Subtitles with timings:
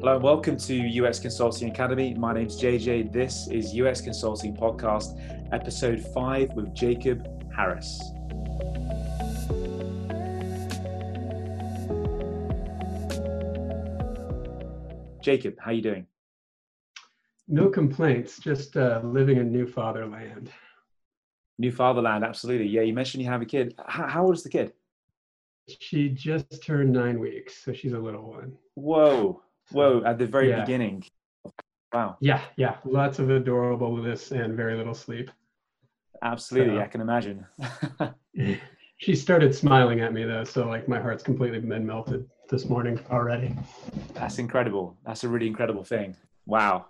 [0.00, 2.14] Hello and welcome to UX Consulting Academy.
[2.14, 3.12] My name's JJ.
[3.12, 5.18] This is UX Consulting Podcast,
[5.52, 8.00] episode five with Jacob Harris.
[15.20, 16.06] Jacob, how are you doing?
[17.48, 20.52] No complaints, just uh, living in new fatherland.
[21.58, 22.68] New fatherland, absolutely.
[22.68, 23.74] Yeah, you mentioned you have a kid.
[23.84, 24.74] How, how old is the kid?
[25.80, 28.56] She just turned nine weeks, so she's a little one.
[28.74, 29.42] Whoa,
[29.72, 30.02] whoa!
[30.04, 30.60] At the very Yeah.
[30.60, 31.04] beginning.
[31.92, 35.30] Wow, Yeah, yeah, lots of adorableness and very little sleep.
[36.22, 36.76] absolutely.
[36.76, 37.46] So- I can imagine.
[39.00, 42.98] She started smiling at me though, so like my heart's completely been melted this morning
[43.12, 43.54] already.
[44.12, 44.96] That's incredible.
[45.06, 46.16] That's a really incredible thing.
[46.46, 46.86] Wow.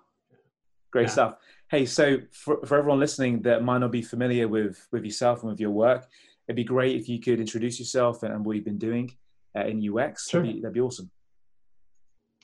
[0.91, 1.09] Great Yeah.
[1.11, 1.35] stuff.
[1.71, 5.51] Hey, so for, for everyone listening that might not be familiar with, with yourself and
[5.51, 6.07] with your work,
[6.49, 9.13] it'd be great if you could introduce yourself and, and what you've been doing
[9.55, 10.31] uh, in UX.
[10.31, 10.41] Sure.
[10.41, 11.11] That'd, be, that'd be awesome.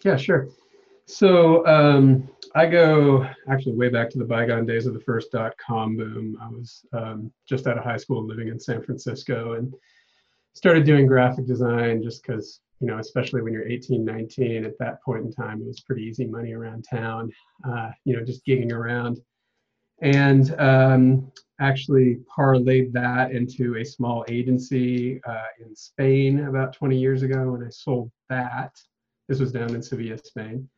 [0.05, 0.49] Yeah, sure.
[1.07, 5.55] So um, I go actually way back to the bygone days of the first dot
[5.59, 6.39] com boom.
[6.41, 9.73] I was um, just out of high school living in San Francisco and
[10.55, 15.03] started doing graphic design just because, you know, especially when you're 18, 19, at that
[15.03, 17.31] point in time, it was pretty easy money around town,
[17.69, 19.21] uh, you know, just gigging around.
[20.03, 27.23] And um, actually parlayed that into a small agency uh, in Spain about 20 years
[27.23, 28.73] ago, and I sold that.
[29.29, 30.69] This was down in Sevilla, Spain.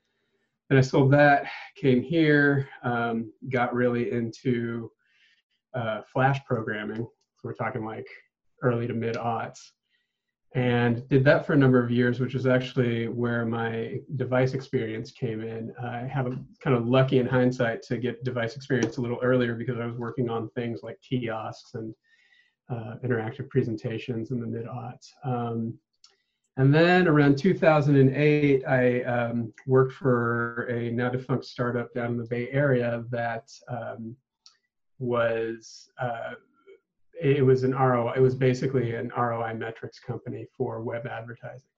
[0.71, 4.91] And I sold that, came here, um, got really into
[5.75, 7.03] uh, Flash programming.
[7.03, 8.07] So we're talking like
[8.63, 9.61] early to mid aughts.
[10.55, 15.11] And did that for a number of years, which is actually where my device experience
[15.11, 15.73] came in.
[15.83, 19.55] I have a kind of lucky in hindsight to get device experience a little earlier
[19.55, 21.95] because I was working on things like kiosks and
[22.71, 25.09] uh, interactive presentations in the mid aughts.
[25.25, 25.79] Um,
[26.59, 32.25] and then around 2008, I um, worked for a now defunct startup down in the
[32.25, 34.17] Bay Area that um,
[34.99, 36.33] was uh,
[37.21, 38.15] it was an ROI.
[38.17, 41.69] It was basically an ROI metrics company for web advertising,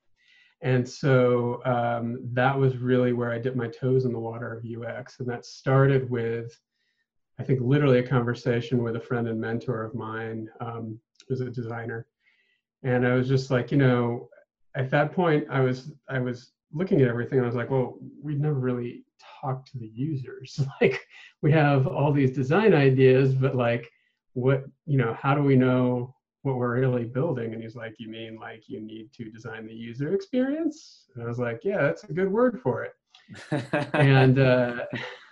[0.63, 4.65] and so um, that was really where I dipped my toes in the water of
[4.65, 6.57] UX, and that started with.
[7.41, 10.99] I think literally a conversation with a friend and mentor of mine, um,
[11.29, 12.07] who's a designer,
[12.83, 14.29] and I was just like, you know,
[14.79, 17.99] at that point i was i was looking at everything and i was like well
[18.23, 19.05] we've never really
[19.41, 20.61] talked to the users.
[20.81, 21.07] Like
[21.43, 23.89] we have all these design ideas but like
[24.35, 27.53] what you know how do we know what we're really building?
[27.53, 31.07] And he's like you mean like you need to design the user experience?
[31.15, 32.95] And i was like yeah that's a good word for it.
[33.95, 34.85] And uh,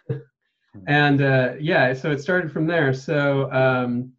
[0.87, 2.93] and uh, yeah, so it started from there.
[2.93, 4.13] So um,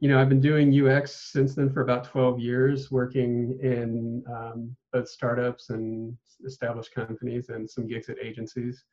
[0.00, 4.76] you know, I've been doing UX since then for about 12 years, working in um,
[4.92, 6.16] both startups and
[6.46, 8.84] established companies, and some gigs at agencies.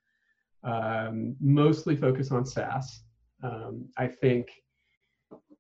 [0.63, 3.03] Um, mostly focus on SaaS.
[3.44, 4.49] Um, I think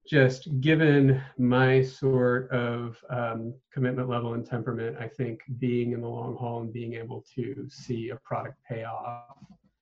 [0.07, 6.07] just given my sort of um, commitment level and temperament, I think being in the
[6.07, 9.37] long haul and being able to see a product pay off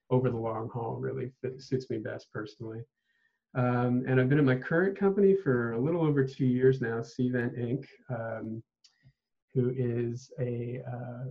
[0.10, 2.82] over the long haul really fit, suits me best personally.
[3.56, 7.00] Um, and I've been at my current company for a little over two years now,
[7.00, 8.64] Cvent Inc., um,
[9.54, 11.26] who is a uh,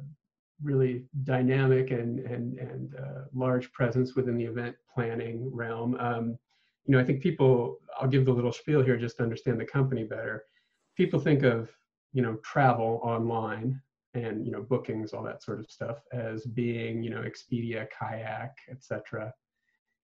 [0.62, 5.97] really dynamic and and and uh, large presence within the event planning realm.
[5.99, 6.38] Um,
[6.87, 7.78] you know, I think people.
[8.00, 10.44] I'll give the little spiel here just to understand the company better.
[10.97, 11.71] People think of
[12.12, 13.81] you know travel online
[14.15, 18.56] and you know bookings all that sort of stuff as being you know expedia kayak
[18.71, 19.33] etc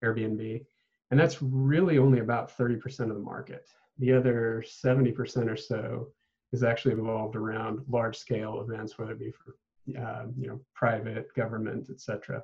[0.03, 0.65] airbnb
[1.11, 3.69] and that's really only about 30% of the market.
[3.99, 6.09] The other 70% or so
[6.53, 9.57] is actually involved around large scale events whether it be for
[9.99, 12.43] uh, you know private government etc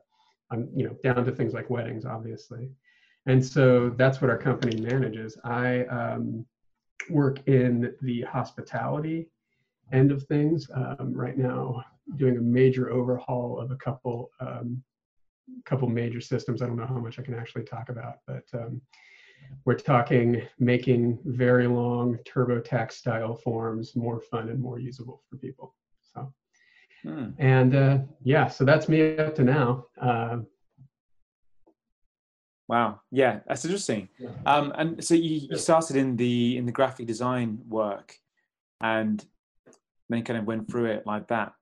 [0.50, 2.70] um, you know down to things like weddings obviously.
[3.26, 5.38] And so that's what our company manages.
[5.44, 6.44] I um,
[7.08, 9.28] work in the hospitality
[9.92, 10.68] end of things.
[10.74, 11.82] Um, right now,
[12.16, 14.82] doing a major overhaul of a couple um,
[15.64, 16.62] couple major systems.
[16.62, 18.80] I don't know how much I can actually talk about, but um,
[19.64, 25.74] we're talking making very long TurboTax style forms more fun and more usable for people.
[26.02, 26.32] So,
[27.02, 27.30] Hmm.
[27.38, 29.86] and uh, yeah, so that's me up to now.
[30.00, 30.38] Uh,
[32.66, 33.00] Wow.
[33.10, 34.08] Yeah, that's interesting.
[34.46, 38.16] Um, and so you, you started in the in the graphic design work,
[38.80, 39.24] and
[40.08, 41.52] then kind of went through it like that.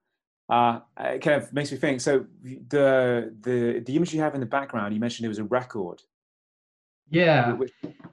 [0.52, 1.98] Uh, it kind of makes me think.
[1.98, 5.44] So the the the image you have in the background, you mentioned it was a
[5.44, 6.02] record.
[7.08, 7.72] yeah, Which-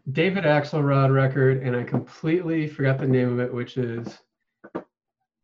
[0.09, 4.19] David Axelrod record, and I completely forgot the name of it, which is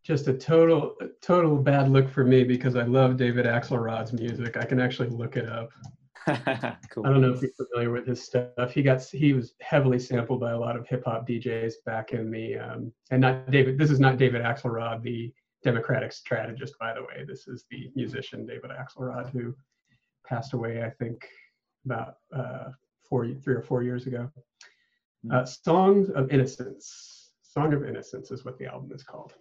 [0.04, 4.56] just a total total bad look for me because I love David Axelrod's music.
[4.56, 5.72] I can actually look it up.
[6.92, 7.06] cool.
[7.06, 8.72] I don't know if you're familiar with his stuff.
[8.72, 12.32] He got he was heavily sampled by a lot of hip hop DJs back in
[12.32, 13.78] the um, and not David.
[13.78, 15.34] This is not David Axelrod, the
[15.66, 17.26] Democratic strategist, by the way.
[17.28, 19.54] This is the musician David Axelrod who
[20.26, 21.28] passed away, I think,
[21.86, 22.70] about uh,
[23.10, 24.30] four, three or four years ago.
[25.24, 25.32] Hmm.
[25.32, 27.32] Uh, Songs of Innocence.
[27.42, 29.34] Song of Innocence is what the album is called.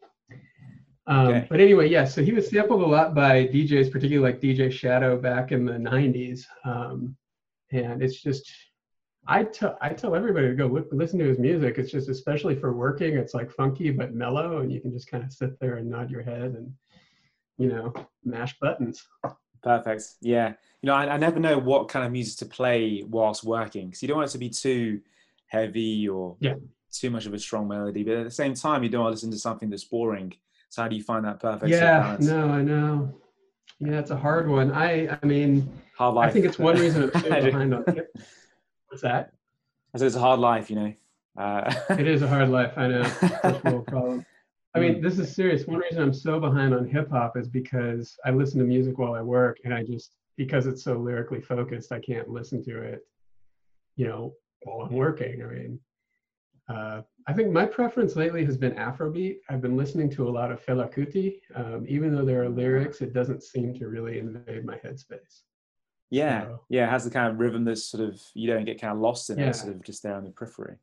[1.06, 1.46] Um, okay.
[1.50, 5.18] But anyway, yeah, so he was sampled a lot by DJs, particularly like DJ Shadow
[5.18, 6.46] back in the 90s.
[6.64, 7.14] Um,
[7.70, 8.50] and it's just,
[9.26, 11.78] I tell I tell everybody to go look, listen to his music.
[11.78, 15.24] It's just especially for working, it's like funky but mellow, and you can just kind
[15.24, 16.72] of sit there and nod your head and
[17.56, 17.92] you know
[18.24, 19.06] mash buttons.
[19.62, 20.04] Perfect.
[20.20, 20.52] Yeah.
[20.82, 24.02] You know, I, I never know what kind of music to play whilst working because
[24.02, 25.00] you don't want it to be too
[25.46, 26.54] heavy or yeah.
[26.92, 29.14] too much of a strong melody, but at the same time, you don't want to
[29.14, 30.34] listen to something that's boring.
[30.68, 31.70] So how do you find that perfect?
[31.70, 32.18] Yeah.
[32.20, 33.14] No, I know.
[33.80, 34.70] Yeah, it's a hard one.
[34.72, 36.28] I I mean, hard life.
[36.28, 38.14] I think it's one reason I'm so behind on it.
[38.94, 39.32] What's that?
[39.92, 40.94] I said it's a hard life, you know.
[41.36, 42.74] Uh, it is a hard life.
[42.76, 43.02] I know.
[43.42, 44.24] First world problem.
[44.72, 45.66] I mean, this is serious.
[45.66, 49.14] One reason I'm so behind on hip hop is because I listen to music while
[49.14, 53.00] I work, and I just because it's so lyrically focused, I can't listen to it,
[53.96, 55.42] you know, while I'm working.
[55.42, 55.80] I mean,
[56.68, 59.38] uh, I think my preference lately has been Afrobeat.
[59.50, 61.40] I've been listening to a lot of Fela Kuti.
[61.56, 65.42] Um, even though there are lyrics, it doesn't seem to really invade my headspace.
[66.10, 68.80] Yeah, so, yeah, it has the kind of rhythm that's sort of you don't get
[68.80, 69.48] kind of lost in yeah.
[69.48, 70.76] it, sort of just there on the periphery.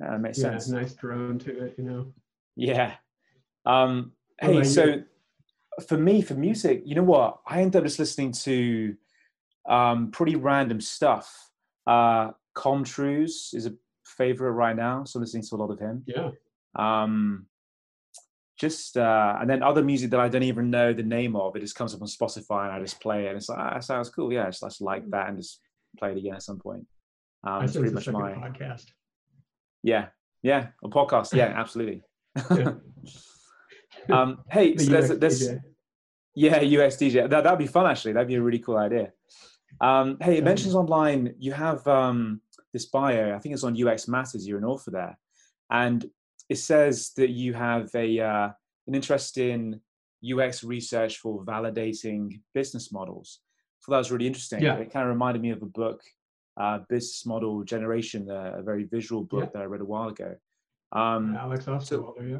[0.00, 0.68] That makes yeah, sense.
[0.68, 2.12] nice drone to it, you know.
[2.56, 2.94] Yeah.
[3.66, 5.04] Um, hey, so you?
[5.86, 7.38] for me, for music, you know what?
[7.46, 8.96] I end up just listening to
[9.68, 11.50] um, pretty random stuff.
[11.86, 13.74] Uh, Comtrues is a
[14.04, 16.02] favorite right now, so listening to a lot of him.
[16.06, 16.30] Yeah.
[16.76, 17.46] Um,
[18.64, 21.54] just uh, and then other music that I don't even know the name of.
[21.54, 23.28] It just comes up on Spotify and I just play it.
[23.28, 24.32] And it's like ah, that sounds cool.
[24.32, 25.60] Yeah, I just, just like that and just
[25.98, 26.86] play it again at some point.
[27.46, 28.86] Um, it's pretty much my podcast.
[29.82, 30.06] Yeah,
[30.42, 31.34] yeah, a podcast.
[31.34, 32.02] Yeah, absolutely.
[32.50, 32.72] Yeah.
[34.10, 35.42] um, hey, so there's, there's
[36.34, 37.28] yeah, UX DJ.
[37.28, 38.14] That that'd be fun actually.
[38.14, 39.12] That'd be a really cool idea.
[39.82, 42.40] Um, hey, it mentions online you have um,
[42.72, 43.34] this bio.
[43.34, 44.48] I think it's on UX Matters.
[44.48, 45.18] You're an author there,
[45.70, 46.06] and
[46.48, 48.48] it says that you have a uh,
[48.86, 49.80] an interest in
[50.24, 53.40] UX research for validating business models.
[53.80, 54.62] So that was really interesting.
[54.62, 54.76] Yeah.
[54.76, 56.00] It kind of reminded me of a book,
[56.58, 59.50] uh, Business Model Generation, a, a very visual book yeah.
[59.52, 60.34] that I read a while ago.
[60.92, 62.38] Um, Alex Osterwalder, so, yeah.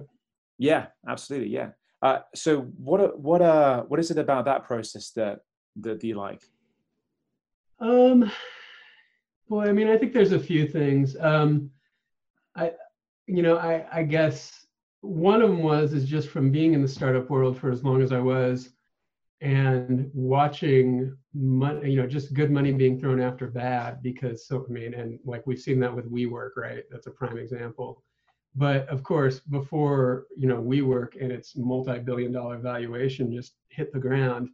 [0.59, 1.71] Yeah, absolutely, yeah.
[2.01, 5.41] Uh, so what what uh what is it about that process that
[5.81, 6.43] that you like?
[7.81, 8.31] Um,
[9.49, 11.17] boy, I mean, I think there's a few things.
[11.19, 11.71] Um,
[12.55, 12.73] I
[13.27, 14.67] you know, I, I guess
[15.01, 18.03] one of them was is just from being in the startup world for as long
[18.03, 18.71] as I was
[19.41, 24.73] and watching money, you know, just good money being thrown after bad because so I
[24.73, 26.85] mean, and like we've seen that with WeWork, right?
[26.91, 28.03] That's a prime example.
[28.55, 33.99] But of course, before you know WeWork and its multi-billion dollar valuation just hit the
[33.99, 34.49] ground,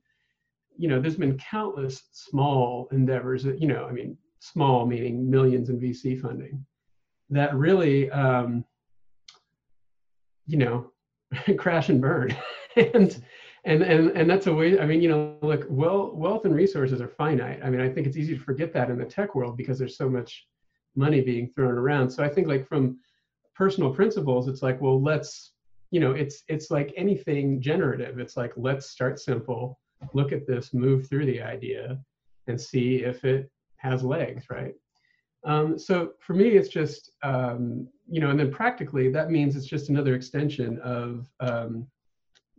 [0.76, 5.68] you know, there's been countless small endeavors that, you know, I mean, small meaning millions
[5.68, 6.64] in VC funding
[7.30, 8.64] that really, um,
[10.46, 10.90] you know,
[11.56, 12.36] crash and burn.
[12.76, 13.22] and,
[13.64, 17.00] and, and, and that's a way, I mean, you know, look, well, wealth and resources
[17.00, 17.60] are finite.
[17.62, 19.96] I mean, I think it's easy to forget that in the tech world because there's
[19.96, 20.46] so much
[20.96, 22.10] money being thrown around.
[22.10, 22.98] So I think like from
[23.54, 25.52] personal principles, it's like, well, let's,
[25.90, 28.18] you know, it's, it's like anything generative.
[28.18, 29.78] It's like, let's start simple,
[30.14, 31.98] look at this, move through the idea
[32.46, 34.74] and see if it has legs, right?
[35.44, 39.66] Um, so for me, it's just, um, you know, and then practically that means it's
[39.66, 41.86] just another extension of, um,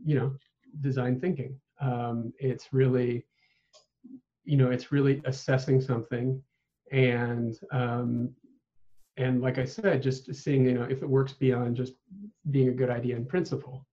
[0.03, 0.33] you know,
[0.79, 1.59] design thinking.
[1.79, 3.25] Um, it's really,
[4.43, 6.41] you know, it's really assessing something
[6.91, 8.33] and, um,
[9.17, 11.93] and like I said, just seeing, you know, if it works beyond just
[12.49, 13.85] being a good idea in principle.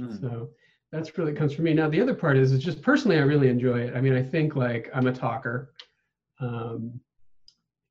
[0.00, 0.20] Mm.
[0.20, 0.50] So
[0.92, 1.74] that's really comes from me.
[1.74, 3.94] Now, the other part is, is just personally, I really enjoy it.
[3.94, 5.72] I mean, I think like I'm a talker.
[6.40, 7.00] Um,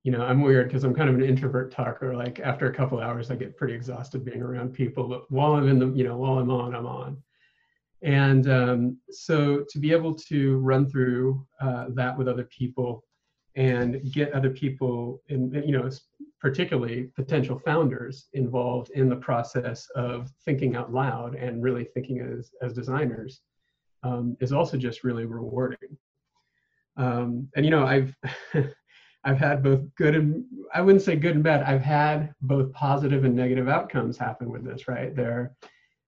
[0.07, 2.15] you know, I'm weird because I'm kind of an introvert talker.
[2.15, 5.05] Like after a couple hours, I get pretty exhausted being around people.
[5.05, 7.21] But while I'm in the, you know, while I'm on, I'm on.
[8.03, 13.03] And um, so to be able to run through uh, that with other people
[13.57, 15.89] and get other people, in, you know,
[16.39, 22.49] particularly potential founders involved in the process of thinking out loud and really thinking as,
[22.61, 23.41] as designers
[24.03, 25.97] um, is also just really rewarding.
[26.95, 28.15] Um, and you know, I've
[29.27, 31.61] I've had both good and I wouldn't say good and bad.
[31.63, 35.13] I've had both positive and negative outcomes happen with this, right?
[35.13, 35.51] There,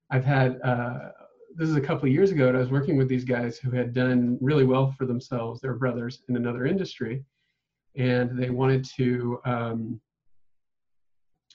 [0.09, 1.09] I've had uh,
[1.53, 3.71] this is a couple of years ago, and I was working with these guys who
[3.71, 5.59] had done really well for themselves.
[5.59, 7.25] They're brothers in another industry,
[7.97, 9.99] and they wanted to, um,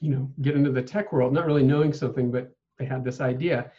[0.00, 3.23] you know, get into the tech world, not really knowing something, but they had this
[3.23, 3.71] idea.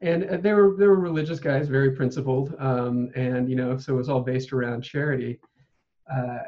[0.00, 3.92] And uh, they were they were religious guys, very principled, um, and you know, so
[3.92, 5.40] it was all based around charity.
[6.10, 6.38] Uh,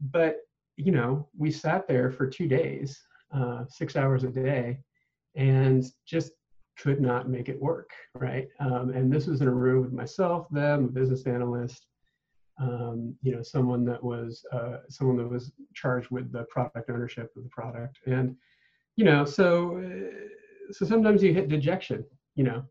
[0.00, 0.38] but
[0.76, 3.00] you know, we sat there for two days,
[3.34, 4.78] uh, six hours a day,
[5.34, 6.32] and just
[6.78, 8.48] could not make it work, right?
[8.60, 11.86] Um, and this was in a room with myself, them, a business analyst,
[12.60, 17.30] um, you know, someone that was uh, someone that was charged with the product ownership
[17.36, 18.34] of the product, and
[18.96, 22.64] you know, so uh, so sometimes you hit dejection, you know.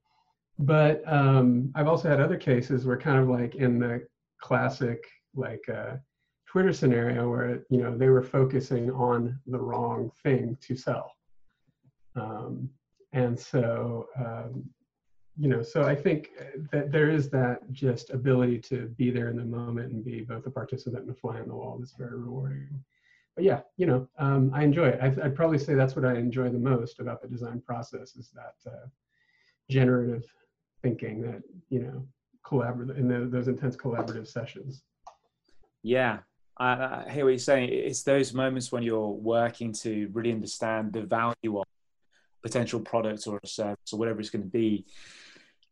[0.60, 4.06] But um, I've also had other cases where kind of like in the
[4.42, 5.06] classic
[5.36, 5.96] like uh,
[6.48, 11.12] Twitter scenario where you know they were focusing on the wrong thing to sell.
[12.16, 12.70] Um,
[13.14, 14.64] and so um,
[15.40, 16.32] you know so i think
[16.72, 20.48] that there is that just ability to be there in the moment and be both
[20.48, 22.68] a participant and a fly on the wall that's very rewarding.
[23.36, 25.00] But yeah you know um, i enjoy it.
[25.02, 28.32] I'd, I'd, probably say that's what i enjoy the most about the design process is
[28.34, 28.88] that uh,
[29.70, 30.26] generative
[30.82, 32.08] thinking that you know
[32.44, 34.84] collaborative in the, those intense collaborative sessions.
[35.84, 36.20] Yeah
[36.60, 37.70] I, I hear what you're saying.
[37.72, 41.66] It's those moments when you're working to really understand the value of
[42.42, 44.86] potential product or a service or whatever it's going to be.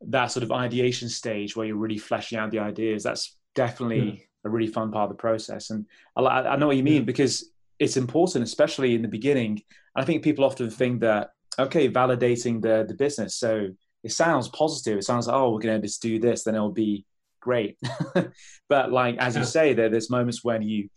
[0.01, 4.23] That sort of ideation stage where you're really fleshing out the ideas that's definitely yeah.
[4.43, 5.69] a really fun part of the process.
[5.69, 7.01] And I, I know what you mean yeah.
[7.01, 7.49] because
[7.79, 9.61] it's important especially in the beginning.
[9.95, 13.35] I think people often think that okay validating the the business.
[13.35, 13.69] So
[14.03, 14.99] it sounds positive.
[14.99, 17.05] It sounds like oh we're going to just do this then it'll be
[17.45, 17.77] great
[18.69, 19.39] but like as yeah.
[19.39, 20.89] you say there there's moments when you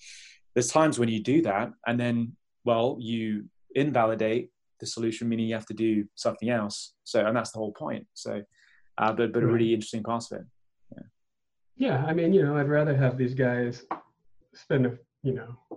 [0.55, 4.51] there's times when you do that and then well you invalidate
[4.81, 6.95] the solution, meaning you have to do something else.
[7.05, 8.07] So, and that's the whole point.
[8.15, 8.43] So,
[8.99, 10.47] uh, but but a really interesting part of it.
[10.93, 11.03] Yeah.
[11.77, 13.85] Yeah, I mean, you know, I'd rather have these guys
[14.55, 15.77] spend a you know a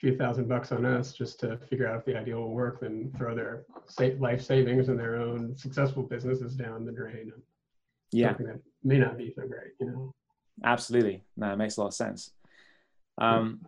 [0.00, 3.12] few thousand bucks on us just to figure out if the idea will work than
[3.16, 3.64] throw their
[4.18, 7.32] life savings and their own successful businesses down the drain.
[8.12, 10.14] Yeah, that may not be so great, you know.
[10.64, 12.30] Absolutely, no, it makes a lot of sense.
[13.18, 13.60] Um,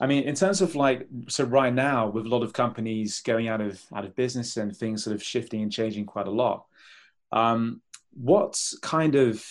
[0.00, 3.48] I mean, in terms of like, so right now with a lot of companies going
[3.48, 6.66] out of out of business and things sort of shifting and changing quite a lot,
[7.32, 7.80] um,
[8.12, 9.44] what kind of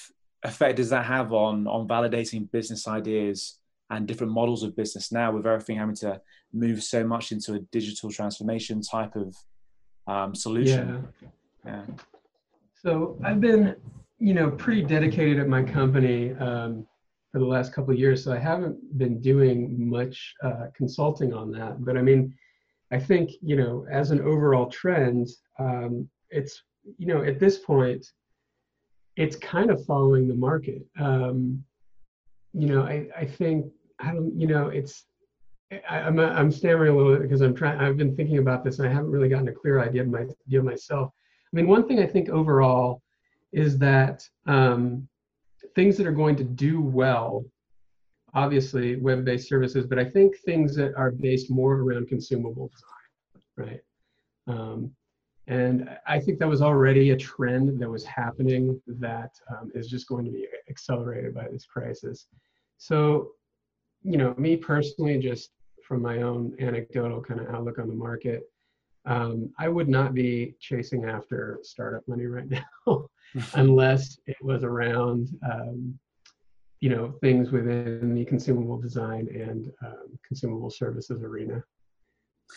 [0.44, 5.32] effect does that have on on validating business ideas and different models of business now
[5.32, 6.22] with everything having to
[6.54, 9.36] move so much into a digital transformation type of
[10.08, 11.08] um, solution?
[11.66, 11.72] Yeah.
[11.72, 11.84] yeah.
[12.84, 13.76] So I've been,
[14.20, 16.34] you know, pretty dedicated at my company.
[16.34, 16.88] Um,
[17.36, 21.52] for the last couple of years, so I haven't been doing much uh, consulting on
[21.52, 21.84] that.
[21.84, 22.34] But I mean,
[22.94, 25.28] I think you know, as an overall trend,
[25.60, 26.64] um, it's
[26.98, 28.06] you know, at this point,
[29.18, 30.86] it's kind of following the market.
[30.98, 31.62] Um,
[32.54, 33.66] you know, I, I think
[34.00, 35.04] I don't, you know, it's
[35.90, 37.82] I, am I'm, I'm stammering a little bit because I'm trying.
[37.82, 40.26] I've been thinking about this and I haven't really gotten a clear idea of my
[40.48, 41.12] idea myself.
[41.52, 43.02] I mean, one thing I think overall
[43.52, 45.08] is that um,
[45.76, 47.46] things that are going to do well,
[48.34, 53.82] obviously web-based services, but I think things that are based more around consumable design, right?
[54.48, 54.92] Um,
[55.48, 60.08] and I think that was already a trend that was happening that um, is just
[60.08, 62.28] going to be accelerated by this crisis.
[62.78, 63.32] So,
[64.02, 65.52] you know, me personally, just
[65.84, 68.44] from my own anecdotal kind of outlook on the market,
[69.06, 72.50] um, I would not be chasing after startup money right
[72.88, 73.08] now.
[73.54, 75.98] unless it was around um,
[76.80, 81.64] you know things within the consumable design and um, consumable services arena.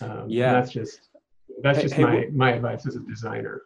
[0.00, 1.08] Um, yeah, that's just
[1.62, 3.62] that's just hey, my my advice as a designer.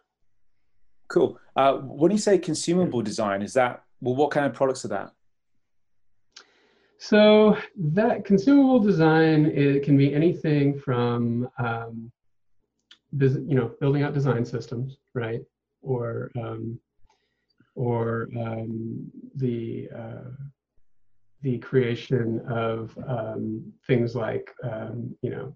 [1.09, 1.37] Cool.
[1.55, 4.15] Uh, when you say consumable design, is that well?
[4.15, 5.11] What kind of products are that?
[6.97, 12.11] So that consumable design it can be anything from um,
[13.11, 15.41] you know building out design systems, right,
[15.81, 16.79] or um,
[17.75, 20.29] or um, the uh,
[21.41, 25.55] the creation of um, things like um, you know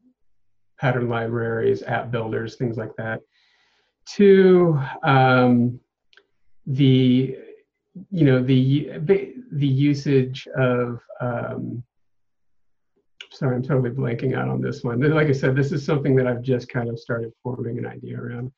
[0.80, 3.22] pattern libraries, app builders, things like that,
[4.16, 5.80] to um,
[6.66, 7.38] the
[8.12, 8.92] you know the
[9.52, 11.84] the usage of um,
[13.32, 15.00] sorry, I'm totally blanking out on this one.
[15.00, 18.20] Like I said, this is something that I've just kind of started forming an idea
[18.20, 18.52] around.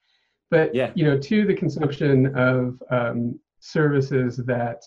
[0.51, 0.91] But yeah.
[0.95, 4.83] you know, to the consumption of um, services that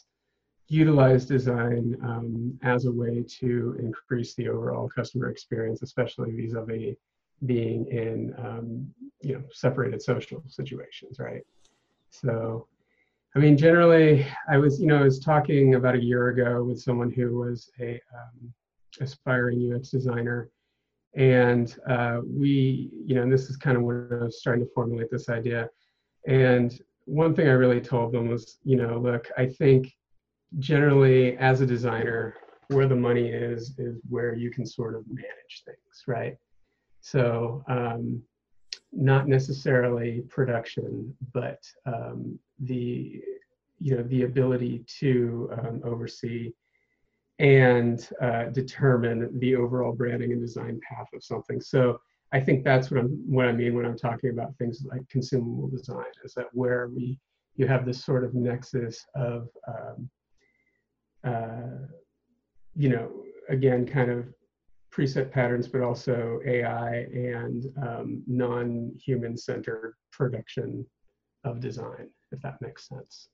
[0.69, 6.97] utilize design um, as a way to increase the overall customer experience, especially vis-a-vis
[7.45, 8.87] being in um,
[9.21, 11.43] you know separated social situations, right?
[12.11, 12.69] So,
[13.35, 16.81] I mean, generally, I was, you know, I was talking about a year ago with
[16.81, 18.53] someone who was a um,
[19.01, 20.51] aspiring UX designer,
[21.15, 24.71] and uh, we, you know, and this is kind of when I was starting to
[24.75, 25.69] formulate this idea.
[26.27, 29.93] And one thing I really told them was, you know, look, I think
[30.59, 32.35] generally as a designer,
[32.69, 36.37] where the money is is where you can sort of manage things, right?
[37.01, 38.23] So um,
[38.93, 43.23] not necessarily production, but um, the
[43.81, 46.53] you know the ability to um, oversee
[47.39, 51.61] and uh, determine the overall branding and design path of something.
[51.61, 52.01] So
[52.33, 55.69] I think that's what I'm what I mean when I'm talking about things like consumable
[55.69, 57.19] design is that where we
[57.57, 60.11] you have this sort of nexus of um,
[61.25, 61.87] uh,
[62.75, 63.13] you know
[63.49, 64.33] again kind of
[64.95, 70.85] preset patterns but also AI and um, non-human centered production
[71.45, 73.29] of design if that makes sense.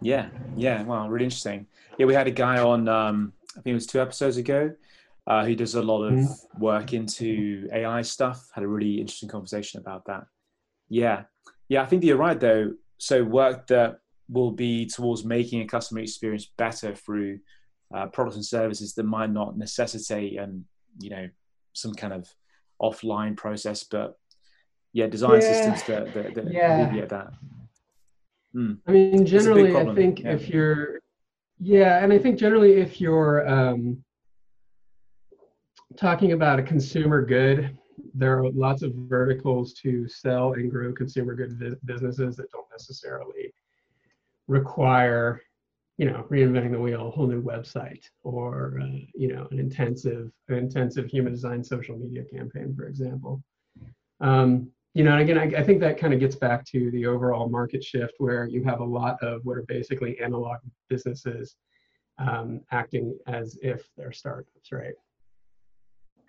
[0.00, 1.66] Yeah, yeah, wow, really interesting.
[1.98, 4.72] Yeah, we had a guy on um, I think it was two episodes ago
[5.26, 6.60] uh, who does a lot of mm-hmm.
[6.60, 8.48] work into AI stuff.
[8.54, 10.24] Had a really interesting conversation about that.
[10.88, 11.24] Yeah,
[11.68, 12.74] yeah, I think you're right though.
[12.98, 17.40] So work that will be towards making a customer experience better through
[17.94, 20.64] uh, products and services that might not necessitate and
[21.00, 21.28] you know
[21.72, 22.28] some kind of
[22.80, 24.16] offline process, but
[24.92, 25.52] yeah, design yeah.
[25.52, 26.86] systems that, that, that yeah.
[26.86, 27.32] alleviate that.
[28.54, 28.78] Mm.
[28.86, 30.32] I mean, generally, I think yeah.
[30.32, 31.00] if you're,
[31.58, 34.04] yeah, and I think generally if you're um,
[35.96, 37.76] talking about a consumer good,
[38.14, 43.52] there are lots of verticals to sell and grow consumer good businesses that don't necessarily
[44.48, 45.40] require,
[45.96, 50.30] you know, reinventing the wheel, a whole new website, or uh, you know, an intensive,
[50.48, 53.42] an intensive human design social media campaign, for example.
[54.20, 57.06] Um, you know, and again, I, I think that kind of gets back to the
[57.06, 60.58] overall market shift where you have a lot of what are basically analog
[60.88, 61.56] businesses
[62.18, 64.94] um, acting as if they're startups, right?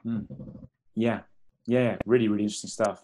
[0.05, 0.27] Mm.
[0.95, 1.21] Yeah,
[1.65, 3.03] yeah, really, really interesting stuff.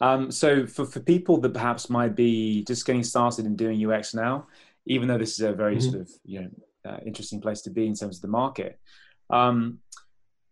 [0.00, 4.14] Um, so for, for people that perhaps might be just getting started in doing UX
[4.14, 4.48] now,
[4.86, 5.90] even though this is a very mm-hmm.
[5.90, 6.50] sort of you know
[6.90, 8.78] uh, interesting place to be in terms of the market.
[9.30, 9.78] Um,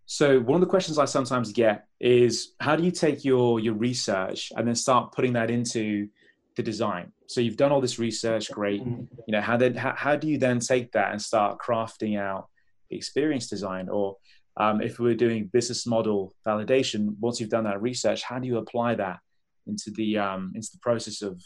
[0.06, 3.74] so one of the questions I sometimes get is how do you take your your
[3.74, 6.08] research and then start putting that into
[6.56, 7.12] the design?
[7.26, 8.82] So you've done all this research, great.
[8.82, 9.04] Mm-hmm.
[9.26, 12.48] You know how then how, how do you then take that and start crafting out
[12.90, 14.16] the experience design or
[14.56, 18.46] um, if we are doing business model validation, once you've done that research, how do
[18.46, 19.18] you apply that
[19.66, 21.40] into the um, into the process of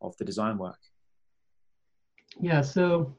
[0.00, 0.78] of the design work?
[2.40, 3.16] Yeah, so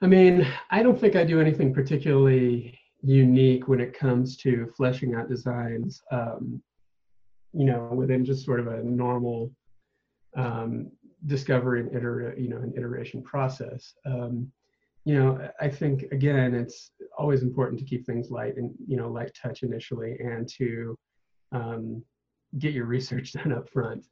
[0.00, 5.14] I mean, I don't think I do anything particularly unique when it comes to fleshing
[5.14, 6.02] out designs.
[6.10, 6.62] Um,
[7.52, 9.50] you know, within just sort of a normal
[10.36, 10.90] um,
[11.26, 13.94] discovery and iter- you know, an iteration process.
[14.06, 14.52] Um,
[15.08, 19.08] you know, I think again, it's always important to keep things light and you know,
[19.08, 20.98] light touch initially, and to
[21.50, 22.04] um,
[22.58, 24.04] get your research done up front.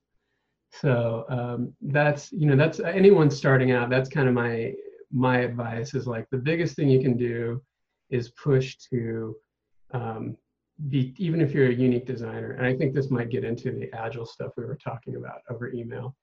[0.73, 3.91] So um, that's you know, that's anyone starting out.
[3.91, 4.73] That's kind of my
[5.13, 7.63] my advice is like the biggest thing you can do
[8.09, 9.37] is push to
[9.93, 10.35] um,
[10.89, 12.53] be even if you're a unique designer.
[12.53, 15.71] And I think this might get into the agile stuff we were talking about over
[15.71, 16.17] email.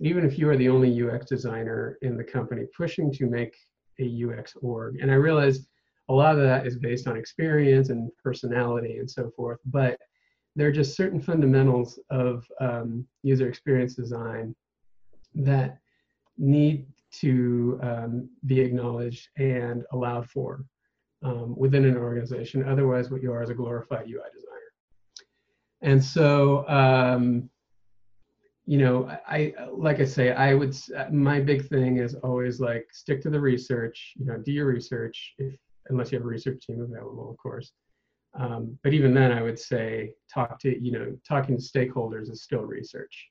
[0.00, 3.54] Even if you are the only UX designer in the company, pushing to make
[4.00, 4.98] a UX org.
[5.00, 5.66] And I realize
[6.08, 9.98] a lot of that is based on experience and personality and so forth, but
[10.54, 14.54] there are just certain fundamentals of um, user experience design
[15.34, 15.78] that
[16.38, 20.64] need to um, be acknowledged and allowed for
[21.22, 22.66] um, within an organization.
[22.66, 24.56] Otherwise, what you are is a glorified UI designer.
[25.82, 27.50] And so, um,
[28.66, 30.76] you know, I like I say, I would.
[31.12, 34.14] My big thing is always like stick to the research.
[34.16, 35.54] You know, do your research if
[35.88, 37.72] unless you have a research team available, of course.
[38.38, 42.42] Um, but even then, I would say talk to you know talking to stakeholders is
[42.42, 43.28] still research,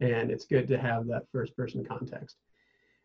[0.00, 2.36] and it's good to have that first person context.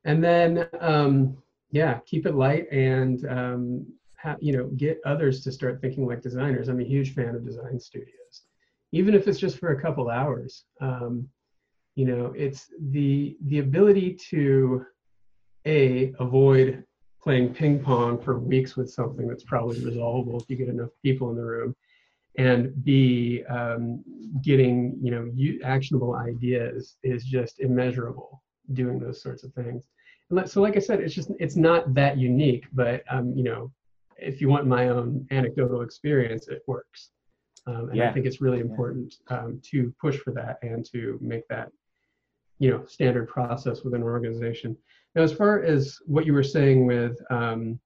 [0.05, 1.37] And then um,
[1.71, 6.21] yeah, keep it light and um, have, you know get others to start thinking like
[6.21, 6.69] designers.
[6.69, 8.43] I'm a huge fan of design studios,
[8.93, 10.63] even if it's just for a couple hours.
[10.79, 11.27] Um,
[11.95, 14.85] you know it's the the ability to
[15.65, 16.83] a avoid
[17.21, 21.29] playing ping pong for weeks with something that's probably resolvable if you get enough people
[21.29, 21.75] in the room
[22.37, 24.03] and b um,
[24.41, 28.41] getting you know you, actionable ideas is just immeasurable
[28.73, 29.85] doing those sorts of things.
[30.45, 33.71] So like i said it's just it's not that unique but um, you know
[34.17, 37.11] if you want my own anecdotal experience it works.
[37.65, 38.09] Um, and yeah.
[38.09, 41.69] i think it's really important um, to push for that and to make that
[42.63, 44.77] you know standard process within an organization.
[45.15, 47.77] Now, as far as what you were saying with um,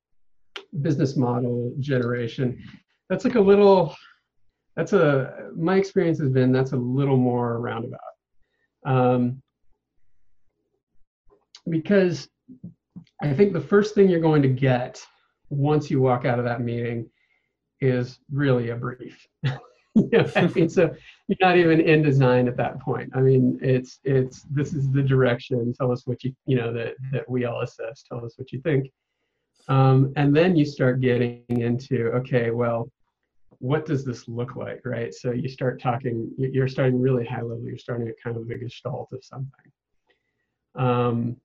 [0.83, 2.63] business model generation,
[3.09, 3.95] that's like a little.
[4.75, 7.99] That's a my experience has been that's a little more roundabout,
[8.85, 9.41] um,
[11.67, 12.29] because
[13.23, 15.03] I think the first thing you're going to get
[15.49, 17.09] once you walk out of that meeting
[17.81, 19.27] is really a brief.
[20.11, 20.93] yeah, I mean, so
[21.27, 23.11] you're not even in design at that point.
[23.15, 25.73] I mean, it's it's this is the direction.
[25.73, 28.03] Tell us what you you know that that we all assess.
[28.03, 28.91] Tell us what you think,
[29.67, 32.89] um, and then you start getting into okay, well,
[33.59, 35.13] what does this look like, right?
[35.13, 36.31] So you start talking.
[36.37, 37.63] You're starting really high level.
[37.63, 39.71] You're starting at kind of a gestalt of something.
[40.75, 41.37] Um,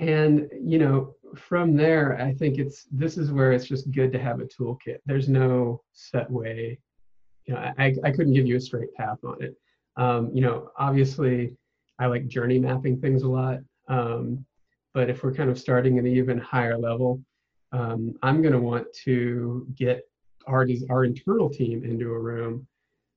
[0.00, 4.18] and you know from there i think it's this is where it's just good to
[4.18, 6.78] have a toolkit there's no set way
[7.48, 9.56] you know i, I couldn't give you a straight path on it.
[9.96, 11.56] Um, you know obviously
[11.98, 13.58] i like journey mapping things a lot
[13.88, 14.44] um,
[14.94, 17.20] but if we're kind of starting at an even higher level
[17.72, 20.02] um, i'm going to want to get
[20.46, 22.66] our our internal team into a room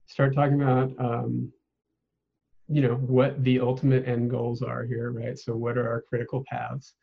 [0.07, 1.51] start talking about um,
[2.71, 5.37] you know what the ultimate end goals are here right?
[5.37, 6.93] So what are our critical paths?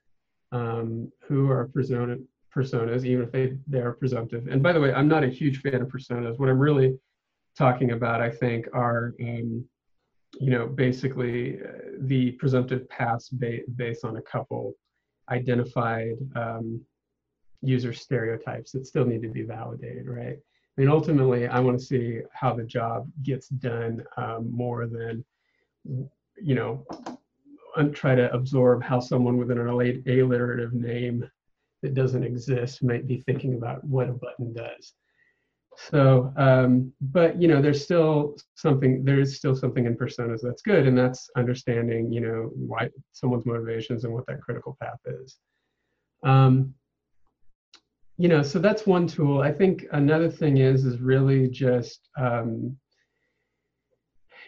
[0.51, 2.17] Um, who are persona
[2.55, 4.49] personas even if they they're presumptive?
[4.49, 6.39] And by the way i'm not a huge fan of personas.
[6.39, 6.99] What i'm really
[7.59, 9.65] talking about i think are um,
[10.39, 14.75] you know basically uh, the presumptive paths ba- based on a couple
[15.31, 16.81] identified um,
[17.61, 21.85] user stereotypes that still need to be validated right i mean ultimately i want to
[21.85, 25.25] see how the job gets done um, more than
[26.43, 26.85] you know,
[27.93, 31.29] try to absorb how someone with an alliterative name
[31.83, 34.95] that doesn't exist might be thinking about what a button does.
[35.87, 39.05] So, um, but you know, there's still something.
[39.05, 43.47] There is still something in personas that's good, and that's understanding, you know, why someone's
[43.47, 45.39] motivations and what that critical path is.
[46.25, 46.75] Um,
[48.17, 49.41] you know, so that's one tool.
[49.41, 52.77] I think another thing is is really just um,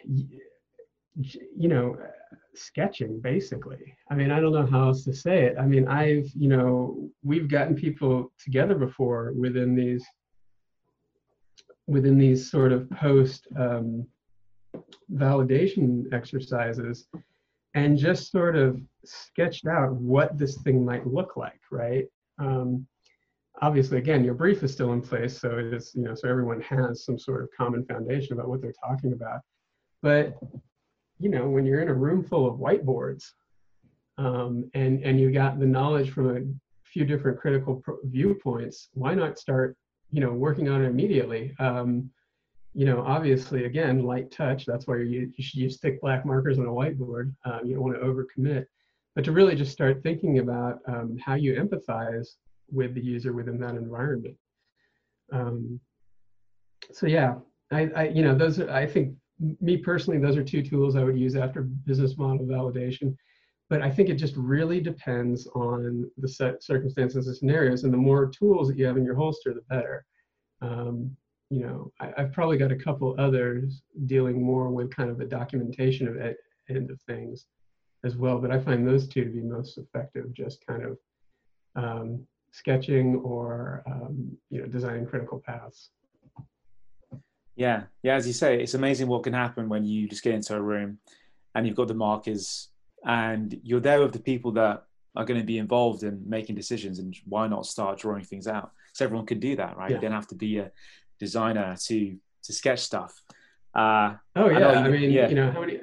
[0.05, 1.97] you know
[2.53, 6.29] sketching basically i mean i don't know how else to say it i mean i've
[6.35, 10.05] you know we've gotten people together before within these
[11.87, 14.05] within these sort of post um,
[15.13, 17.07] validation exercises
[17.73, 22.05] and just sort of sketched out what this thing might look like right?
[22.39, 22.85] Um,
[23.61, 27.05] obviously again your brief is still in place so it's you know so everyone has
[27.05, 29.41] some sort of common foundation about what they're talking about.
[30.01, 30.35] But
[31.21, 33.23] you know, when you're in a room full of whiteboards
[34.17, 36.41] um, and, and you got the knowledge from a
[36.83, 39.77] few different critical viewpoints, why not start,
[40.11, 41.55] you know, working on it immediately?
[41.59, 42.09] Um,
[42.73, 46.57] you know, obviously, again, light touch, that's why you, you should use thick black markers
[46.57, 47.33] on a whiteboard.
[47.45, 48.65] Um, you don't want to overcommit,
[49.15, 52.27] but to really just start thinking about um, how you empathize
[52.69, 54.35] with the user within that environment.
[55.33, 55.79] Um,
[56.93, 57.35] so yeah,
[57.71, 59.15] I, I, you know, those are, I think
[59.59, 63.15] me personally, those are two tools I would use after business model validation.
[63.71, 67.85] But I think it just really depends on the set circumstances and scenarios.
[67.85, 70.05] And the more tools that you have in your holster, the better.
[70.61, 71.15] Um,
[71.49, 75.23] you know, I, have probably got a couple others dealing more with kind of the
[75.23, 76.35] documentation of it,
[76.69, 77.45] end of things
[78.03, 78.39] as well.
[78.39, 80.97] But I find those two to be most effective, just kind of
[81.77, 85.91] um, sketching or um, you know designing critical paths.
[87.55, 88.15] Yeah, yeah.
[88.15, 90.97] As you say, it's amazing what can happen when you just get into a room
[91.55, 92.67] and you've got the markers
[93.05, 94.83] and you're there with the people that
[95.15, 96.99] are going to be involved in making decisions.
[96.99, 98.71] And why not start drawing things out?
[98.87, 99.89] Because everyone can do that, right?
[99.89, 99.97] Yeah.
[99.97, 100.71] You don't have to be a
[101.19, 103.13] designer to to sketch stuff.
[103.73, 105.29] Uh, oh yeah, I, I mean, yeah.
[105.29, 105.79] you know, how many?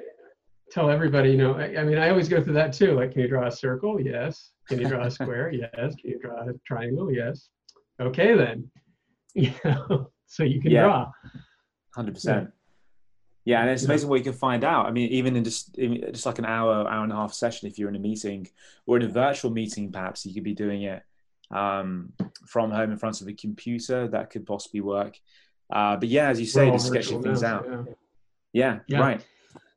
[0.71, 1.55] Tell everybody, you know.
[1.55, 2.93] I, I mean, I always go through that too.
[2.93, 3.99] Like, can you draw a circle?
[3.99, 4.51] Yes.
[4.67, 5.51] Can you draw a square?
[5.53, 5.95] yes.
[5.95, 7.11] Can you draw a triangle?
[7.11, 7.49] Yes.
[7.99, 8.69] Okay then.
[9.35, 10.81] You know, so you can yeah.
[10.81, 11.11] draw
[11.95, 12.49] hundred percent.
[13.45, 14.85] Yeah, and it's amazing what you can find out.
[14.85, 17.67] I mean, even in just in just like an hour, hour and a half session,
[17.67, 18.47] if you're in a meeting
[18.85, 21.01] or in a virtual meeting, perhaps you could be doing it
[21.51, 22.13] um,
[22.45, 24.07] from home in front of a computer.
[24.07, 25.17] That could possibly work.
[25.71, 27.65] Uh, but yeah, as you say, just sketching things out.
[27.67, 27.83] Yeah.
[28.51, 29.25] Yeah, yeah, right.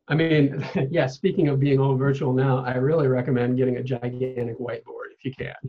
[0.09, 1.07] I mean, yeah.
[1.07, 5.33] Speaking of being all virtual now, I really recommend getting a gigantic whiteboard if you
[5.33, 5.55] can.
[5.62, 5.68] I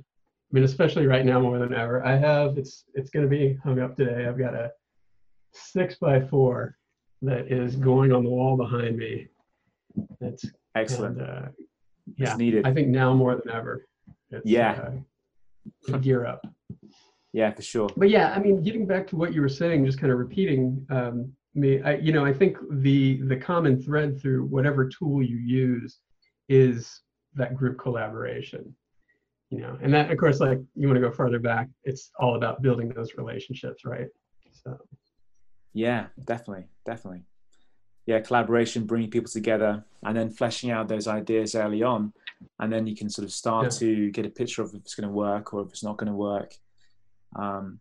[0.52, 2.06] mean, especially right now more than ever.
[2.06, 4.26] I have it's it's going to be hung up today.
[4.26, 4.72] I've got a
[5.52, 6.78] six by four
[7.24, 9.28] that is going on the wall behind me.
[10.20, 11.20] That's excellent.
[11.20, 11.46] And, uh,
[12.18, 12.66] yeah, needed.
[12.66, 13.86] I think now more than ever.
[14.44, 14.90] yeah.
[15.92, 16.46] Uh, gear up.
[17.32, 17.90] Yeah, for sure.
[17.98, 20.86] But yeah, I mean, getting back to what you were saying, just kind of repeating
[20.90, 25.38] um, me, I, you know, I think the the common thread through whatever tool you
[25.38, 26.00] use
[26.50, 27.02] is
[27.36, 28.76] that group collaboration
[29.54, 32.36] you know and that of course like you want to go further back it's all
[32.36, 34.08] about building those relationships right
[34.52, 34.78] so
[35.74, 37.24] yeah definitely definitely.
[38.06, 42.14] Yeah collaboration bringing people together and then fleshing out those ideas early on.
[42.60, 43.80] And then you can sort of start yeah.
[43.80, 46.12] to get a picture of if it's going to work or if it's not going
[46.12, 46.56] to work.
[47.38, 47.80] Um,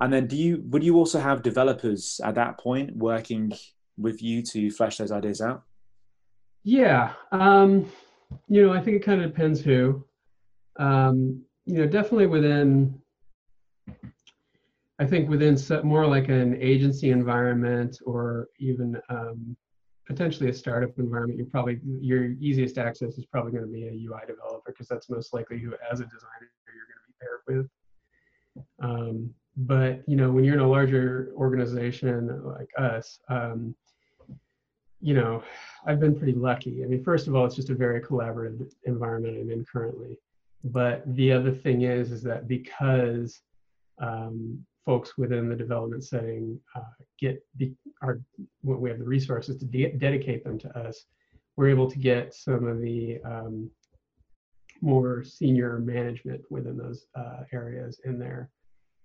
[0.00, 3.52] and then do you would you also have developers at that point working
[3.96, 5.64] with you to flesh those ideas out?
[6.62, 7.90] Yeah um,
[8.48, 10.04] you know i think it kind of depends who.
[10.78, 13.00] Um, you know definitely within
[14.98, 19.56] I think within more like an agency environment or even um,
[20.06, 23.92] potentially a startup environment, you're probably your easiest access is probably going to be a
[23.92, 27.40] UI developer because that's most likely who, as a designer, you're going to be paired
[27.46, 27.70] with.
[28.80, 33.74] Um, but you know, when you're in a larger organization like us, um,
[35.00, 35.44] you know,
[35.86, 36.82] I've been pretty lucky.
[36.82, 40.18] I mean, first of all, it's just a very collaborative environment I'm in currently.
[40.64, 43.40] But the other thing is, is that because
[44.00, 46.80] um, folks within the development setting uh,
[47.20, 48.22] get be, are
[48.62, 51.04] when we have the resources to de- dedicate them to us,
[51.56, 53.70] we're able to get some of the um,
[54.80, 58.48] more senior management within those uh, areas in there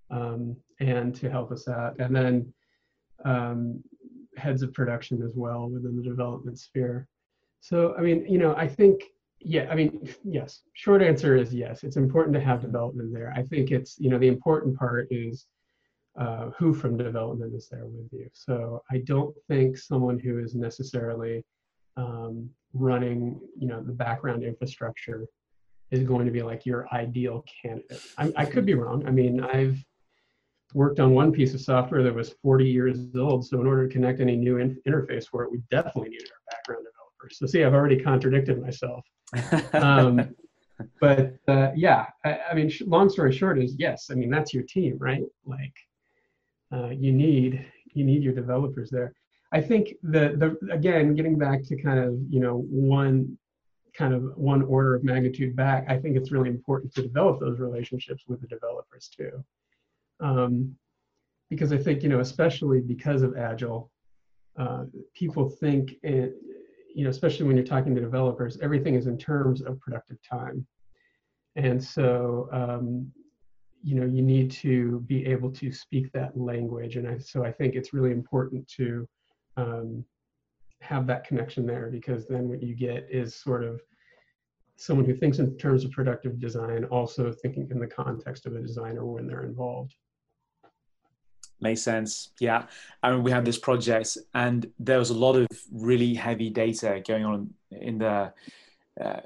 [0.10, 2.00] um, and to help us out.
[2.00, 2.54] And then
[3.26, 3.84] um,
[4.38, 7.10] heads of production as well within the development sphere.
[7.60, 9.04] So, I mean, you know, I think
[9.46, 10.62] yeah, I mean, yes.
[10.72, 11.84] Short answer is yes.
[11.84, 13.34] It's important to have development there.
[13.36, 15.48] I think it's, you know, the important part is
[16.18, 18.30] uh, who from development is there with you.
[18.34, 21.44] So I don't think someone who is necessarily
[21.98, 25.26] um, running, you know, the background infrastructure
[25.92, 28.02] is going to be like your ideal candidate.
[28.18, 29.06] I, I could be wrong.
[29.08, 29.84] I mean, I've
[30.74, 33.46] worked on one piece of software that was 40 years old.
[33.46, 36.56] So in order to connect any new in- interface for it, we definitely needed our
[36.56, 37.38] background developers.
[37.38, 39.06] So see, I've already contradicted myself.
[39.74, 40.36] Um,
[41.02, 44.08] but uh, yeah, I, I mean, sh- long story short is yes.
[44.10, 45.24] I mean, that's your team, right?
[45.46, 45.74] Like,
[46.74, 49.14] uh, you need you need your developers there.
[49.52, 53.38] I think the the again getting back to kind of you know one
[53.96, 55.86] kind of one order of magnitude back.
[55.88, 59.44] I think it's really important to develop those relationships with the developers too,
[60.20, 60.76] um,
[61.50, 63.92] because I think you know especially because of agile,
[64.58, 66.34] uh, people think it,
[66.96, 70.66] you know especially when you're talking to developers, everything is in terms of productive time,
[71.56, 73.12] and so um,
[73.84, 76.96] you know you need to be able to speak that language.
[76.96, 79.08] And I, so i think it's really important to
[79.58, 80.06] um,
[80.82, 83.82] have that connection there because then what you get is sort of
[84.76, 88.62] someone who thinks in terms of productive design also thinking in the context of a
[88.62, 89.96] designer when they're involved.
[91.62, 92.32] Makes sense.
[92.40, 92.66] Yeah.
[93.02, 97.02] I mean we had this project and there was a lot of really heavy data
[97.06, 98.34] going on in the
[99.00, 99.20] uh,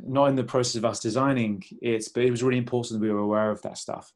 [0.00, 3.12] not in the process of us designing it, but it was really important that we
[3.12, 4.12] were aware of that stuff.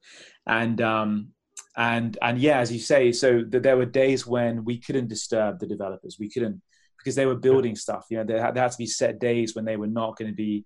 [0.47, 1.29] And um,
[1.77, 5.59] and and yeah, as you say, so that there were days when we couldn't disturb
[5.59, 6.17] the developers.
[6.19, 6.61] We couldn't
[6.99, 8.07] because they were building stuff.
[8.11, 10.31] You know, there had, there had to be set days when they were not going
[10.31, 10.65] to be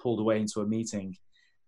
[0.00, 1.16] pulled away into a meeting.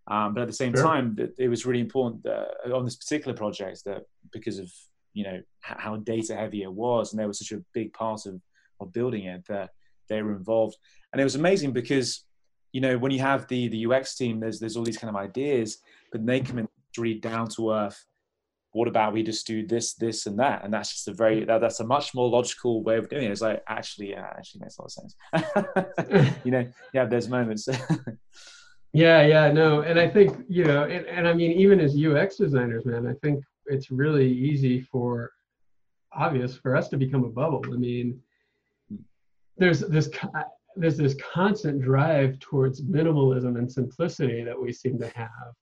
[0.06, 0.82] Um, but at the same sure.
[0.82, 2.26] time, it was really important
[2.72, 4.70] on this particular project that because of
[5.12, 8.40] you know how data heavy it was, and they were such a big part of
[8.80, 9.70] of building it that
[10.08, 10.76] they were involved
[11.14, 12.24] and it was amazing because
[12.72, 15.14] you know when you have the the UX team, there's there's all these kind of
[15.14, 15.78] ideas,
[16.10, 18.04] but they come in really down to earth.
[18.72, 20.64] What about we just do this, this, and that?
[20.64, 23.30] And that's just a very that, that's a much more logical way of doing it.
[23.30, 26.36] It's like actually, yeah, actually makes a lot of sense.
[26.44, 27.68] you know, yeah, there's moments.
[28.92, 32.34] yeah, yeah, no, and I think you know, and, and I mean, even as UX
[32.34, 35.30] designers, man, I think it's really easy for
[36.12, 37.62] obvious for us to become a bubble.
[37.72, 38.20] I mean,
[38.88, 38.96] hmm.
[39.56, 40.08] there's this
[40.76, 45.52] there's this constant drive towards minimalism and simplicity that we seem to have.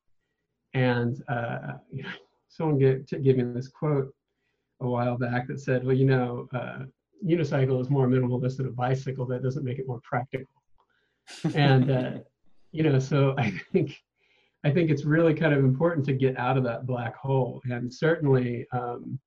[0.75, 2.11] And uh, you know,
[2.49, 4.13] someone get, to give me this quote
[4.81, 6.85] a while back that said, well, you know, uh,
[7.27, 9.27] unicycle is more minimalist than a bicycle.
[9.27, 10.63] That doesn't make it more practical.
[11.55, 12.13] and uh,
[12.73, 13.97] you know, so I think
[14.65, 17.61] I think it's really kind of important to get out of that black hole.
[17.65, 19.19] And certainly, um,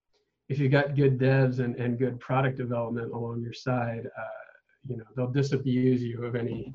[0.48, 4.45] if you've got good devs and, and good product development along your side, uh,
[4.88, 6.72] you know they'll disabuse you of any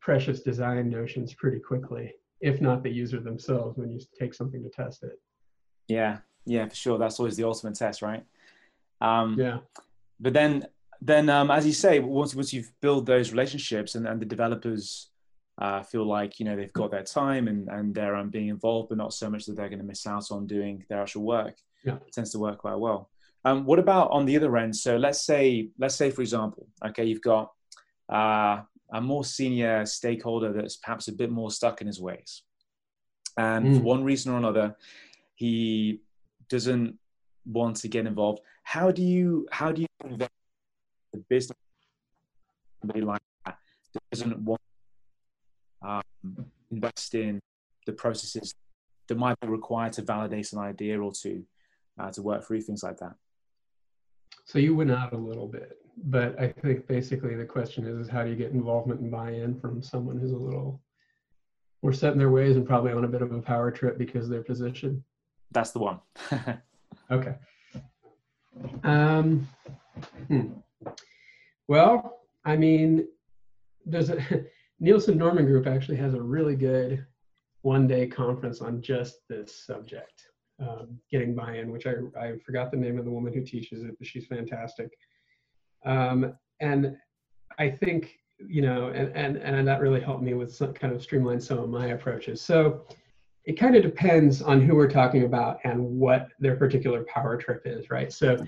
[0.00, 4.68] precious design notions pretty quickly if not the user themselves when you take something to
[4.68, 5.18] test it.
[5.88, 6.18] Yeah.
[6.44, 6.98] Yeah for sure.
[6.98, 8.24] That's always the ultimate test right?
[9.00, 9.58] Um, yeah.
[10.20, 10.66] but then
[11.00, 15.10] then um, as you say once once you've built those relationships and, and the developers
[15.58, 18.88] uh, feel like you know they've got their time and and they're um, being involved
[18.88, 21.56] but not so much that they're going to miss out on doing their actual work
[21.84, 21.96] yeah.
[22.06, 23.10] it tends to work quite well
[23.44, 24.74] um, what about on the other end?
[24.74, 27.52] So let's say, let's say for example, okay, you've got
[28.10, 32.42] uh, a more senior stakeholder that's perhaps a bit more stuck in his ways.
[33.36, 33.76] And Mm.
[33.76, 34.76] for one reason or another,
[35.34, 36.00] he
[36.48, 36.98] doesn't
[37.44, 38.40] want to get involved.
[38.62, 40.30] How do you how do you invest
[41.12, 41.58] the business
[42.80, 43.58] somebody like that
[44.12, 44.60] doesn't want
[45.82, 46.02] um,
[46.70, 47.40] invest in
[47.86, 48.54] the processes
[49.08, 51.44] that might be required to validate an idea or to
[51.98, 53.14] uh, to work through things like that?
[54.44, 58.08] So you went out a little bit, but I think basically the question is, is
[58.08, 60.80] how do you get involvement and buy-in from someone who's a little
[61.82, 64.24] more set in their ways and probably on a bit of a power trip because
[64.24, 65.02] of their position?
[65.52, 66.00] That's the one.
[67.10, 67.34] Okay.
[68.82, 69.48] Um,
[70.28, 70.52] hmm.
[71.68, 73.06] Well, I mean,
[73.84, 74.18] there's a
[74.80, 77.04] Nielsen Norman Group actually has a really good
[77.62, 80.28] one-day conference on just this subject,
[80.60, 83.98] um, getting buy-in, which I I forgot the name of the woman who teaches it,
[83.98, 84.90] but she's fantastic.
[85.84, 86.96] Um, and
[87.58, 91.02] I think you know, and and and that really helped me with some kind of
[91.02, 92.40] streamline some of my approaches.
[92.40, 92.86] So
[93.44, 97.62] it kind of depends on who we're talking about and what their particular power trip
[97.66, 98.12] is, right?
[98.12, 98.44] So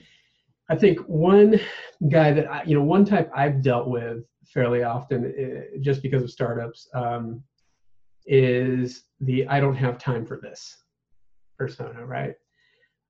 [0.71, 1.61] I think one
[2.09, 6.23] guy that I, you know, one type I've dealt with fairly often, uh, just because
[6.23, 7.43] of startups, um,
[8.27, 10.77] is the I don't have time for this
[11.59, 12.35] persona, right?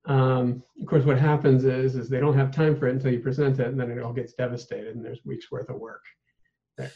[0.05, 3.19] Um, of course, what happens is is they don't have time for it until you
[3.19, 6.03] present it, and then it all gets devastated, and there's weeks worth of work
[6.77, 6.91] there.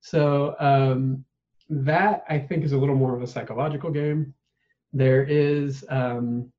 [0.00, 1.24] So um,
[1.68, 4.34] that I think is a little more of a psychological game.
[4.92, 6.52] There is um,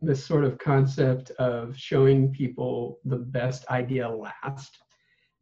[0.00, 4.78] this sort of concept of showing people the best idea last.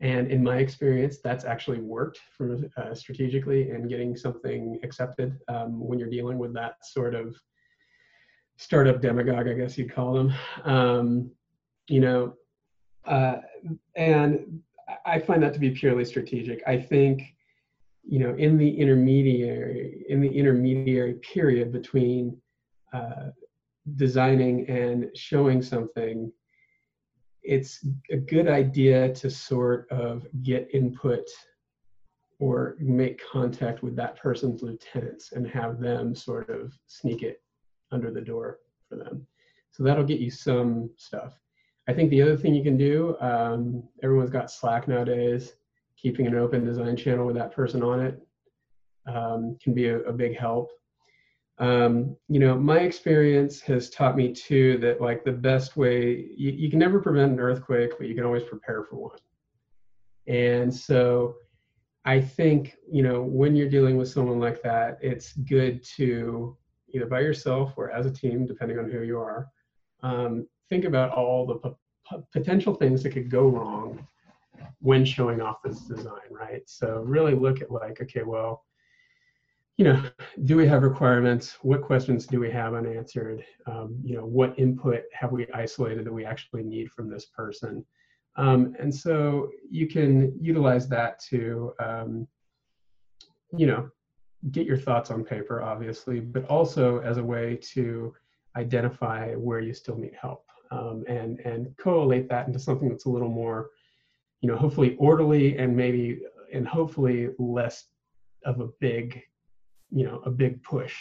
[0.01, 5.81] And in my experience, that's actually worked for uh, strategically and getting something accepted um,
[5.81, 7.37] when you're dealing with that sort of
[8.59, 10.35] startup demagogue, I guess you'd call them.
[10.64, 11.31] Um,
[11.88, 12.35] you know,
[13.07, 13.37] uh,
[13.97, 14.61] and
[15.07, 16.62] I find that to be purely strategic.
[16.66, 17.23] I think
[18.03, 22.40] you know, in the intermediary, in the intermediary period between
[22.94, 23.31] uh,
[23.97, 26.33] designing and showing something,
[27.42, 31.29] it's a good idea to sort of get input
[32.38, 37.42] or make contact with that person's lieutenants and have them sort of sneak it
[37.90, 39.27] under the door for them.
[39.70, 41.38] So that'll get you some stuff.
[41.88, 45.55] I think the other thing you can do, um, everyone's got Slack nowadays
[46.01, 48.20] keeping an open design channel with that person on it
[49.07, 50.70] um, can be a, a, big help.
[51.59, 56.51] Um, you know, my experience has taught me too that like the best way, you,
[56.53, 59.18] you, can never prevent an earthquake, but you can always prepare for one.
[60.29, 61.37] And so
[62.05, 66.57] I think, you know, when you're dealing with someone like that, it's good to
[66.92, 69.48] either by yourself or as a team, depending on who you are,
[70.03, 71.57] um, think about all the
[72.11, 74.07] p- potential things that could go wrong
[74.81, 76.62] when showing off this design, right?
[76.66, 78.64] So really look at like, okay, well,
[79.77, 80.03] you know,
[80.44, 81.57] do we have requirements?
[81.62, 83.44] What questions do we have unanswered?
[83.66, 87.85] Um, you know, what input have we isolated that we actually need from this person?
[88.37, 92.27] Um, and so you can utilize that to, um,
[93.57, 93.88] you know,
[94.51, 98.14] get your thoughts on paper, obviously, but also as a way to
[98.57, 103.11] identify where you still need help um, and and collate that into something that's a
[103.11, 103.70] little more
[104.40, 106.20] you know, hopefully orderly and maybe
[106.53, 107.87] and hopefully less
[108.44, 109.20] of a big,
[109.90, 110.96] you know, a big push.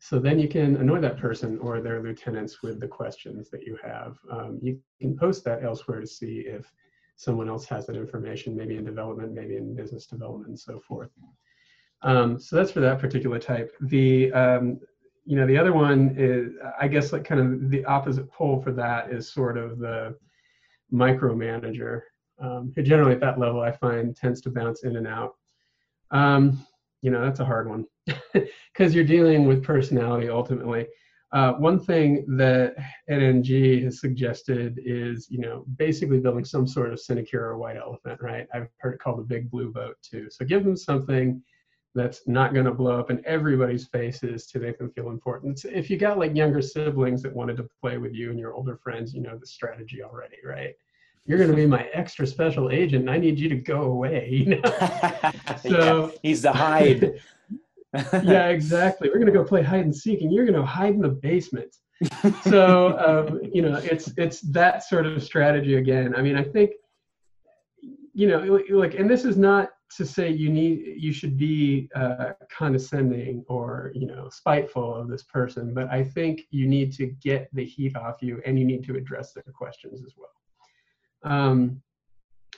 [0.00, 3.78] So then you can annoy that person or their lieutenants with the questions that you
[3.84, 4.16] have.
[4.30, 6.72] Um, you can post that elsewhere to see if
[7.16, 11.10] someone else has that information, maybe in development, maybe in business development, and so forth.
[12.06, 13.74] Um, so that's for that particular type.
[13.82, 14.80] The um,
[15.26, 18.72] you know the other one is I guess like kind of the opposite pole for
[18.72, 20.16] that is sort of the
[20.92, 22.02] micromanager
[22.40, 25.34] um, generally at that level, I find tends to bounce in and out.
[26.10, 26.64] Um,
[27.02, 27.86] you know, that's a hard one
[28.72, 30.86] because you're dealing with personality ultimately.
[31.32, 32.76] Uh, one thing that
[33.10, 38.20] NNG has suggested is, you know, basically building some sort of sinecure or white elephant,
[38.22, 38.46] right?
[38.54, 40.28] I've heard it called the big blue boat too.
[40.30, 41.42] So give them something
[41.96, 45.64] that's not going to blow up in everybody's faces to make them feel important.
[45.64, 48.76] If you got like younger siblings that wanted to play with you and your older
[48.76, 50.74] friends, you know the strategy already, right?
[51.26, 54.24] you're going to be my extra special agent and I need you to go away.
[54.46, 54.62] You know?
[55.62, 57.20] so yeah, he's the hide.
[58.22, 59.08] yeah, exactly.
[59.08, 61.08] We're going to go play hide and seek and you're going to hide in the
[61.08, 61.76] basement.
[62.42, 66.14] so, um, you know, it's, it's that sort of strategy again.
[66.14, 66.72] I mean, I think,
[68.12, 72.32] you know, like, and this is not to say you need, you should be uh,
[72.50, 77.48] condescending or, you know, spiteful of this person, but I think you need to get
[77.52, 80.30] the heat off you and you need to address their questions as well.
[81.32, 81.82] Um,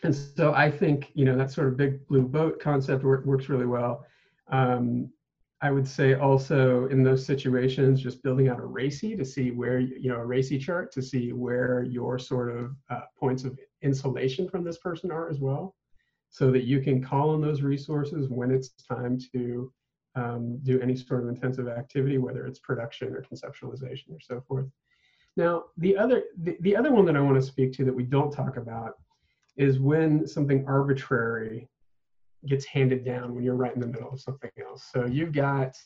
[0.03, 3.49] and so I think you know that sort of big blue boat concept work, works
[3.49, 4.05] really well.
[4.49, 5.11] Um,
[5.61, 9.81] I would say also in those situations, just building out a RACI to see where
[9.81, 14.49] you know a RACI chart to see where your sort of uh, points of insulation
[14.49, 15.75] from this person are as well,
[16.31, 19.73] so that you can call on those resources when it's time to
[20.15, 24.67] um, do any sort of intensive activity, whether it's production or conceptualization or so forth.
[25.37, 28.03] Now, the other the, the other one that I want to speak to that we
[28.03, 28.95] don't talk about
[29.57, 31.69] is when something arbitrary
[32.47, 34.89] gets handed down when you're right in the middle of something else.
[34.93, 35.77] So you've got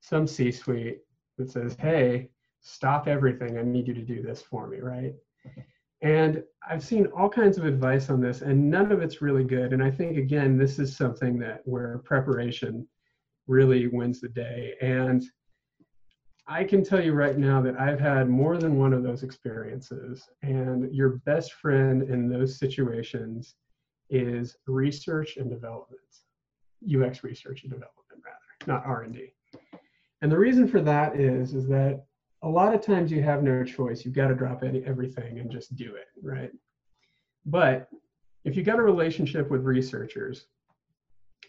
[0.00, 1.00] some C-suite
[1.38, 3.58] that says, "Hey, stop everything.
[3.58, 5.14] I need you to do this for me," right?
[6.02, 9.72] And I've seen all kinds of advice on this, and none of it's really good.
[9.72, 12.86] And I think again, this is something that where preparation
[13.46, 14.74] really wins the day.
[14.80, 15.22] And
[16.48, 20.28] I can tell you right now that I've had more than one of those experiences.
[20.42, 23.54] And your best friend in those situations
[24.10, 26.00] is research and development,
[26.84, 29.32] UX research and development rather, not R&D.
[30.20, 32.04] And the reason for that is, is that
[32.42, 34.04] a lot of times you have no choice.
[34.04, 36.50] You've got to drop everything and just do it, right?
[37.46, 37.88] But
[38.44, 40.46] if you got a relationship with researchers,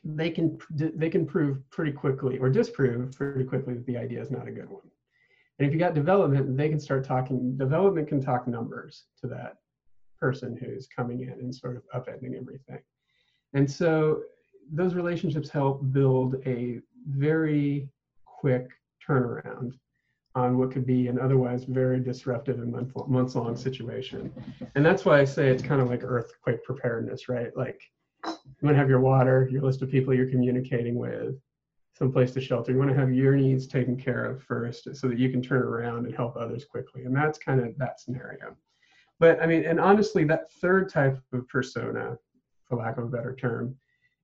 [0.03, 4.31] they can they can prove pretty quickly or disprove pretty quickly that the idea is
[4.31, 4.83] not a good one.
[5.57, 7.57] And if you got development, they can start talking.
[7.57, 9.57] Development can talk numbers to that
[10.19, 12.79] person who's coming in and sort of upending everything.
[13.53, 14.23] And so
[14.71, 17.89] those relationships help build a very
[18.25, 18.69] quick
[19.07, 19.73] turnaround
[20.35, 22.71] on what could be an otherwise very disruptive and
[23.07, 24.33] months long situation.
[24.75, 27.55] And that's why I say it's kind of like earthquake preparedness, right?
[27.55, 27.81] Like
[28.25, 31.35] you want to have your water, your list of people you're communicating with,
[31.95, 32.71] some place to shelter.
[32.71, 35.61] You want to have your needs taken care of first so that you can turn
[35.61, 37.03] around and help others quickly.
[37.03, 38.55] And that's kind of that scenario.
[39.19, 42.17] But I mean, and honestly, that third type of persona,
[42.67, 43.75] for lack of a better term,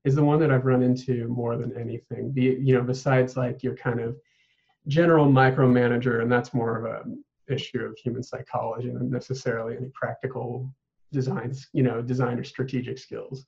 [0.03, 2.31] is the one that I've run into more than anything.
[2.31, 4.17] Be you know, besides like your kind of
[4.89, 7.03] general micromanager, and that's more of a
[7.53, 10.69] issue of human psychology than necessarily any practical
[11.11, 13.45] designs, you know, design or strategic skills.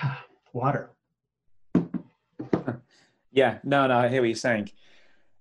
[0.52, 0.90] water.
[3.32, 4.70] Yeah, no, no, I hear what you're saying.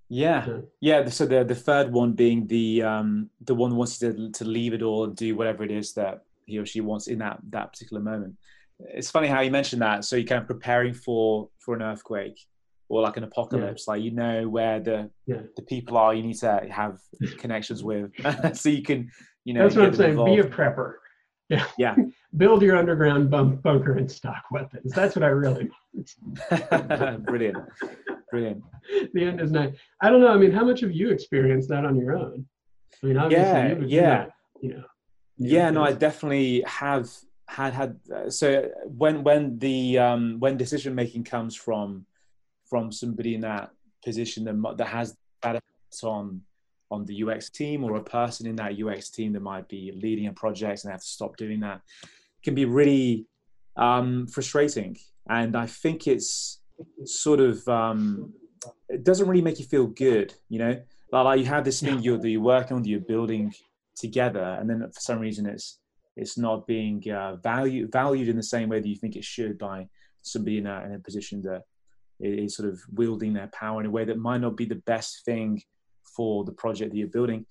[0.09, 1.07] Yeah, yeah.
[1.07, 4.43] So the the third one being the um the one who wants you to to
[4.43, 7.39] leave it all and do whatever it is that he or she wants in that
[7.51, 8.35] that particular moment.
[8.79, 10.05] It's funny how you mentioned that.
[10.05, 12.39] So you're kind of preparing for for an earthquake
[12.89, 13.85] or like an apocalypse.
[13.87, 13.93] Yeah.
[13.93, 15.41] Like you know where the yeah.
[15.55, 16.13] the people are.
[16.13, 16.99] You need to have
[17.37, 18.11] connections with,
[18.53, 19.09] so you can
[19.43, 19.63] you know.
[19.63, 20.11] That's what I'm saying.
[20.11, 20.35] Involved.
[20.35, 20.95] Be a prepper.
[21.49, 21.65] Yeah.
[21.77, 21.95] Yeah.
[22.37, 24.91] Build your underground bunk, bunker and stock weapons.
[24.93, 27.25] That's what I really want.
[27.25, 27.57] Brilliant.
[28.29, 28.63] Brilliant.
[29.13, 29.73] The end is nice.
[30.01, 30.29] I don't know.
[30.33, 32.45] I mean, how much have you experienced that on your own?
[33.01, 34.25] I mean, obviously, yeah, yeah,
[34.61, 34.83] you know.
[35.37, 37.09] Yeah, no, I definitely have
[37.47, 37.99] had had.
[38.13, 42.05] Uh, so when when the um, when decision making comes from
[42.69, 43.71] from somebody in that
[44.03, 45.61] position that that has that
[46.03, 46.41] on
[46.91, 50.27] on the UX team or a person in that UX team that might be leading
[50.27, 51.81] a project and they have to stop doing that
[52.43, 53.25] can be really
[53.75, 54.97] um, frustrating.
[55.27, 56.59] And I think it's
[57.05, 58.33] sort of um,
[58.89, 60.81] it doesn't really make you feel good, you know.
[61.11, 63.53] Like, you have this thing you're that you're working on, that you're building
[63.95, 65.79] together, and then for some reason it's
[66.15, 69.57] it's not being uh, valued valued in the same way that you think it should
[69.57, 69.87] by
[70.21, 71.63] somebody in a, in a position that
[72.19, 75.25] is sort of wielding their power in a way that might not be the best
[75.25, 75.61] thing
[76.15, 77.45] for the project that you're building.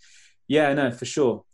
[0.49, 1.45] Yeah, no, for sure.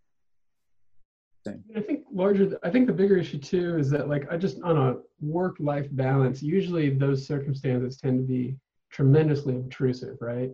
[1.49, 2.59] I think larger.
[2.63, 6.43] I think the bigger issue too is that like I just on a work-life balance.
[6.43, 8.57] Usually those circumstances tend to be
[8.91, 10.51] tremendously obtrusive, right?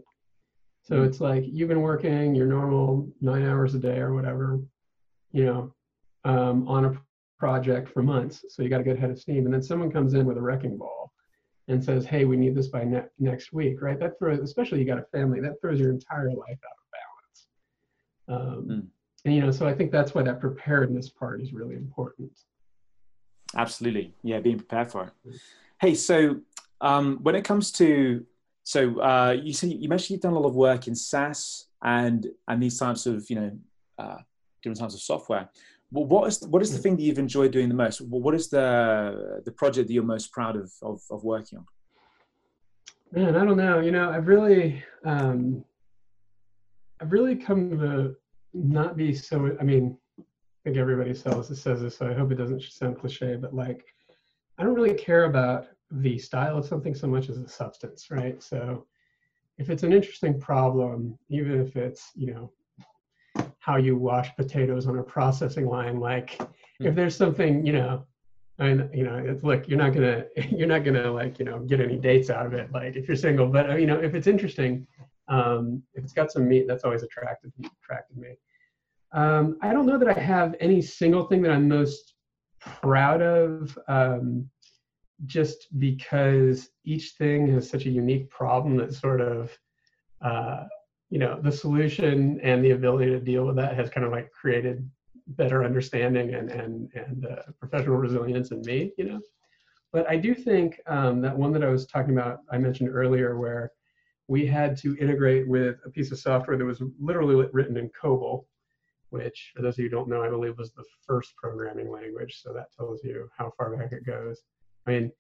[0.82, 1.04] So mm-hmm.
[1.07, 4.61] it's like you've been working your normal nine hours a day or whatever,
[5.32, 5.74] you know,
[6.27, 7.01] um, on a
[7.39, 8.45] project for months.
[8.49, 10.43] So you got a good head of steam, and then someone comes in with a
[10.43, 11.12] wrecking ball
[11.68, 13.99] and says, "Hey, we need this by ne- next week," right?
[13.99, 17.47] That throws, especially you got a family, that throws your entire life out of balance.
[18.29, 18.87] Um, mm.
[19.24, 22.31] And you know, so I think that's why that preparedness part is really important.
[23.57, 25.41] Absolutely, yeah, being prepared for it.
[25.81, 26.41] Hey, so
[26.81, 28.24] um, when it comes to
[28.64, 32.27] so uh, you see, you mentioned you've done a lot of work in SaaS and
[32.49, 33.59] and these types of you know
[33.99, 34.18] uh,
[34.61, 35.49] different types of software.
[35.91, 38.01] What is what is the thing that you've enjoyed doing the most?
[38.01, 41.66] What is the the project that you're most proud of of, of working on?
[43.12, 43.80] Man, I don't know.
[43.80, 45.64] You know, I've really um,
[47.01, 48.16] I've really come to
[48.53, 49.57] not be so.
[49.61, 50.22] I mean, I
[50.64, 53.37] think everybody says says this, so I hope it doesn't sound cliche.
[53.37, 53.84] But like,
[54.59, 58.43] I don't really care about the style of something so much as the substance, right?
[58.43, 58.87] So,
[59.59, 62.51] if it's an interesting problem, even if it's you know
[63.67, 65.99] how you wash potatoes on a processing line.
[65.99, 66.41] Like
[66.79, 66.87] Hmm.
[66.89, 68.05] if there's something, you know,
[68.59, 70.25] and you know, it's look, you're not gonna
[70.57, 73.17] you're not gonna like, you know, get any dates out of it, like if you're
[73.17, 73.49] single.
[73.49, 74.87] But uh, you know, if it's interesting,
[75.27, 77.53] um, if it's got some meat, that's always attracted
[77.83, 78.39] attracted me.
[79.12, 82.14] Um, I don't know that I have any single thing that I'm most
[82.61, 84.49] proud of, um,
[85.25, 89.59] just because each thing has such a unique problem that sort of,
[90.21, 90.64] uh,
[91.11, 94.30] you know, the solution and the ability to deal with that has kind of like
[94.32, 94.88] created
[95.28, 99.20] better understanding and and and uh, professional resilience in me, you know.
[99.92, 103.38] But I do think um, that one that I was talking about, I mentioned earlier,
[103.38, 103.72] where
[104.28, 108.44] we had to integrate with a piece of software that was literally written in COBOL,
[109.11, 112.42] which, for those of you who don't know, I believe was the first programming language.
[112.42, 114.42] So that tells you how far back it goes.
[114.86, 115.12] I mean,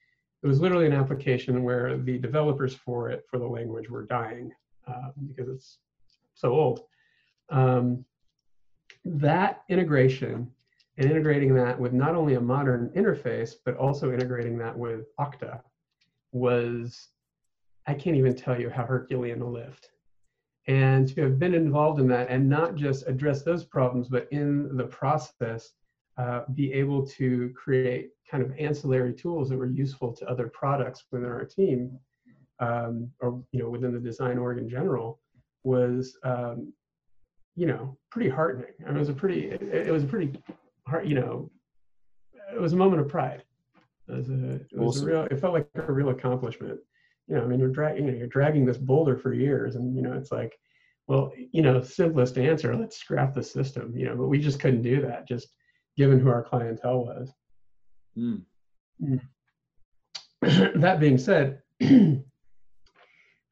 [0.42, 4.52] it was literally an application where the developers for it, for the language, were dying
[4.86, 5.78] uh, because it's
[6.34, 6.80] so old.
[7.50, 8.04] Um,
[9.04, 10.50] that integration
[10.98, 15.60] and integrating that with not only a modern interface, but also integrating that with Okta
[16.32, 17.08] was,
[17.86, 19.90] I can't even tell you how Herculean a lift.
[20.68, 24.76] And to have been involved in that and not just address those problems, but in
[24.76, 25.72] the process,
[26.18, 31.04] uh, be able to create kind of ancillary tools that were useful to other products
[31.12, 31.98] within our team,
[32.60, 35.20] um, or you know within the design org in general,
[35.64, 36.72] was um,
[37.54, 38.72] you know pretty heartening.
[38.84, 40.38] I mean, it was a pretty it, it was a pretty
[40.86, 41.50] hard you know
[42.54, 43.42] it was a moment of pride.
[44.08, 45.08] It was a it was Awesome.
[45.08, 46.78] a real it felt like a real accomplishment.
[47.28, 49.96] You know, I mean, you're dragging you know, you're dragging this boulder for years, and
[49.96, 50.56] you know it's like,
[51.08, 53.96] well, you know, simplest answer, let's scrap the system.
[53.96, 55.48] You know, but we just couldn't do that, just
[55.96, 57.32] given who our clientele was.
[58.16, 58.42] Mm.
[60.80, 61.62] that being said,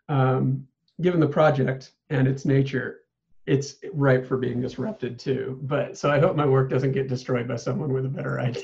[0.09, 0.67] um,
[1.01, 3.01] given the project and its nature,
[3.47, 5.59] it's ripe for being disrupted too.
[5.63, 8.63] But so I hope my work doesn't get destroyed by someone with a better idea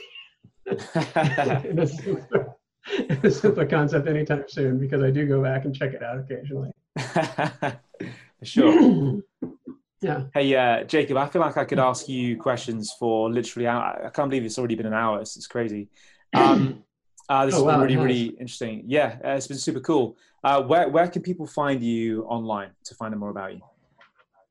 [1.68, 2.55] in, a simpler,
[3.09, 6.18] in a simpler concept anytime soon, because I do go back and check it out
[6.18, 6.70] occasionally.
[8.43, 9.20] Sure.
[10.01, 10.24] yeah.
[10.32, 13.66] Hey, uh, Jacob, I feel like I could ask you questions for literally.
[13.66, 15.20] I, I can't believe it's already been an hour.
[15.20, 15.88] It's, it's crazy.
[16.34, 16.84] Um,
[17.31, 18.05] uh, this Oh, has wow, been really, has.
[18.05, 18.83] really interesting.
[18.87, 20.16] Yeah, uh, it's been super cool.
[20.43, 23.61] Uh, where where can people find you online to find out more about you?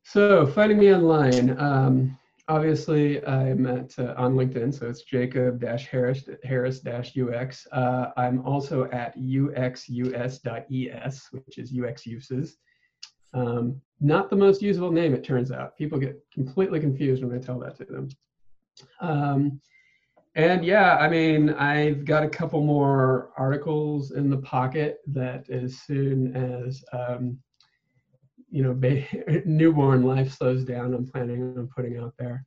[0.04, 2.18] So finding me online, um,
[2.48, 6.82] obviously I'm at uh, on LinkedIn, so it's Jacob Harris Harris
[7.18, 7.68] UX.
[7.72, 10.40] Uh, I'm also at uxus.es,
[11.32, 12.58] which is UX uses.
[13.34, 15.78] Um, not the most usable name, it turns out.
[15.78, 18.08] People get completely confused when I tell that to them.
[19.02, 19.60] Um,
[20.36, 25.80] and yeah, I mean, I've got a couple more articles in the pocket that as
[25.80, 27.40] soon as um,
[28.52, 29.06] you know, ba-
[29.46, 32.46] newborn life slows down, I'm planning on putting out there.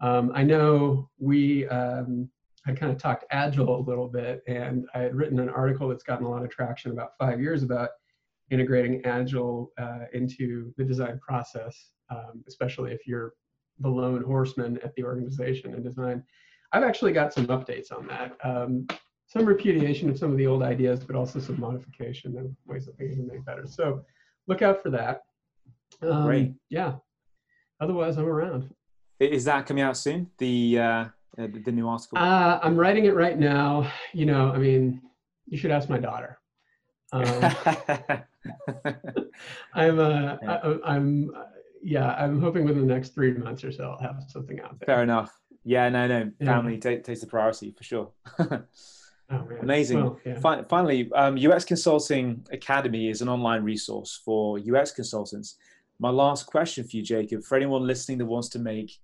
[0.00, 2.28] Um, I know we um,
[2.66, 6.02] had kind of talked agile a little bit, and I had written an article that's
[6.02, 7.90] gotten a lot of traction about five years about
[8.50, 13.34] integrating agile uh, into the design process, um, especially if you're
[13.80, 16.22] the lone horseman at the organization and design.
[16.74, 18.36] I've actually got some updates on that.
[18.42, 18.88] Um,
[19.26, 22.98] some repudiation of some of the old ideas, but also some modification and ways that
[22.98, 23.64] things can make better.
[23.66, 24.04] So
[24.48, 25.22] look out for that.
[26.02, 26.52] Um, Great.
[26.70, 26.96] Yeah.
[27.80, 28.74] Otherwise, I'm around.
[29.20, 30.30] Is that coming out soon?
[30.38, 30.84] The uh,
[31.38, 32.18] uh, the, new article.
[32.18, 33.90] Uh, I'm writing it right now.
[34.12, 35.00] You know, I mean,
[35.46, 36.38] you should ask my daughter.
[37.12, 37.24] Um,
[39.74, 40.36] I'm, uh.
[40.46, 41.44] I, I'm, uh,
[41.82, 44.86] yeah, I'm hoping within the next three months or so, I'll have something out there.
[44.86, 45.38] Fair enough.
[45.64, 46.30] Yeah, no, no.
[46.44, 48.10] Family ta- takes the priority for sure.
[49.30, 49.48] Oh.
[49.62, 50.02] Amazing.
[50.02, 50.38] Well, yeah.
[50.38, 55.56] Fin- Finally, um, UX Consulting Academy is an online resource for UX consultants.
[55.98, 58.98] My last question for you, Jacob, for anyone listening that wants to make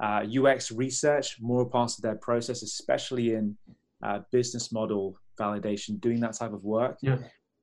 [0.00, 3.54] uh, UX research more a part of their process, especially in
[4.02, 6.96] uh, business model validation, doing that type of work.
[7.02, 7.18] Yeah.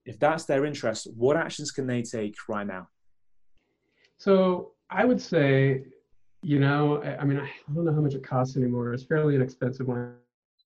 [0.05, 2.89] If that's their interest, what actions can they take right now?
[4.17, 5.85] So I would say,
[6.43, 8.93] you know, I, I mean, I don't know how much it costs anymore.
[8.93, 10.13] It's fairly inexpensive when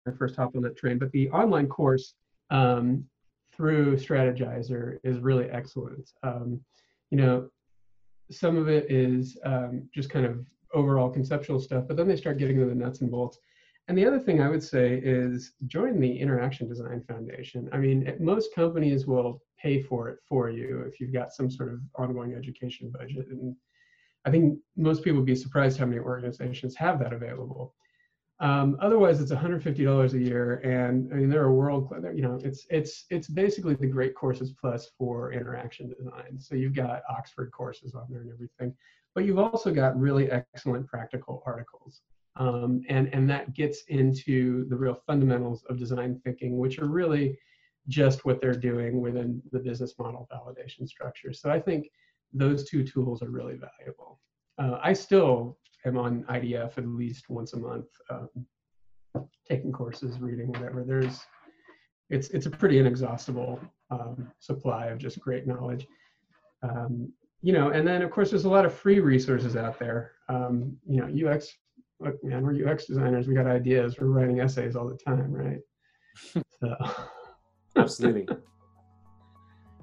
[0.07, 2.15] I first hopped on that train, but the online course
[2.49, 3.05] um,
[3.53, 6.11] through Strategyzer is really excellent.
[6.23, 6.61] Um,
[7.11, 7.49] you know,
[8.31, 12.37] some of it is um, just kind of overall conceptual stuff, but then they start
[12.37, 13.37] getting to the nuts and bolts.
[13.87, 17.69] And the other thing I would say is join the Interaction Design Foundation.
[17.71, 21.71] I mean, most companies will pay for it for you if you've got some sort
[21.71, 23.27] of ongoing education budget.
[23.29, 23.55] And
[24.27, 27.73] I think most people would be surprised how many organizations have that available.
[28.41, 32.37] Um, otherwise, it's $150 a year, and I mean there are a world, you know,
[32.43, 36.37] it's it's it's basically the Great Courses Plus for interaction design.
[36.39, 38.75] So you've got Oxford courses on there and everything,
[39.15, 42.01] but you've also got really excellent practical articles,
[42.35, 47.39] um, and and that gets into the real fundamentals of design thinking, which are really
[47.87, 51.31] just what they're doing within the business model validation structure.
[51.31, 51.89] So I think
[52.33, 54.19] those two tools are really valuable.
[54.59, 58.29] Uh, I still am on IDF at least once a month, um,
[59.47, 60.83] taking courses, reading, whatever.
[60.83, 61.19] There's,
[62.09, 63.59] it's it's a pretty inexhaustible
[63.91, 65.85] um, supply of just great knowledge.
[66.63, 67.11] Um,
[67.41, 70.13] you know, and then of course there's a lot of free resources out there.
[70.29, 71.49] Um, you know, UX,
[71.99, 73.27] look, man, we're UX designers.
[73.27, 73.97] We got ideas.
[73.99, 75.59] We're writing essays all the time, right?
[76.59, 76.75] so.
[77.75, 78.27] Absolutely.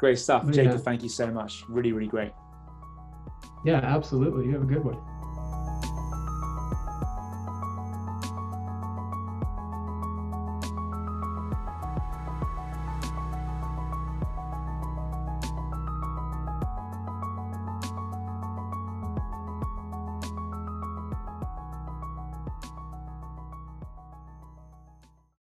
[0.04, 0.44] Great stuff.
[0.50, 0.76] Jacob, yeah.
[0.76, 1.64] thank you so much.
[1.66, 2.30] Really, really great.
[3.64, 4.44] Yeah, absolutely.
[4.44, 4.98] You have a good one.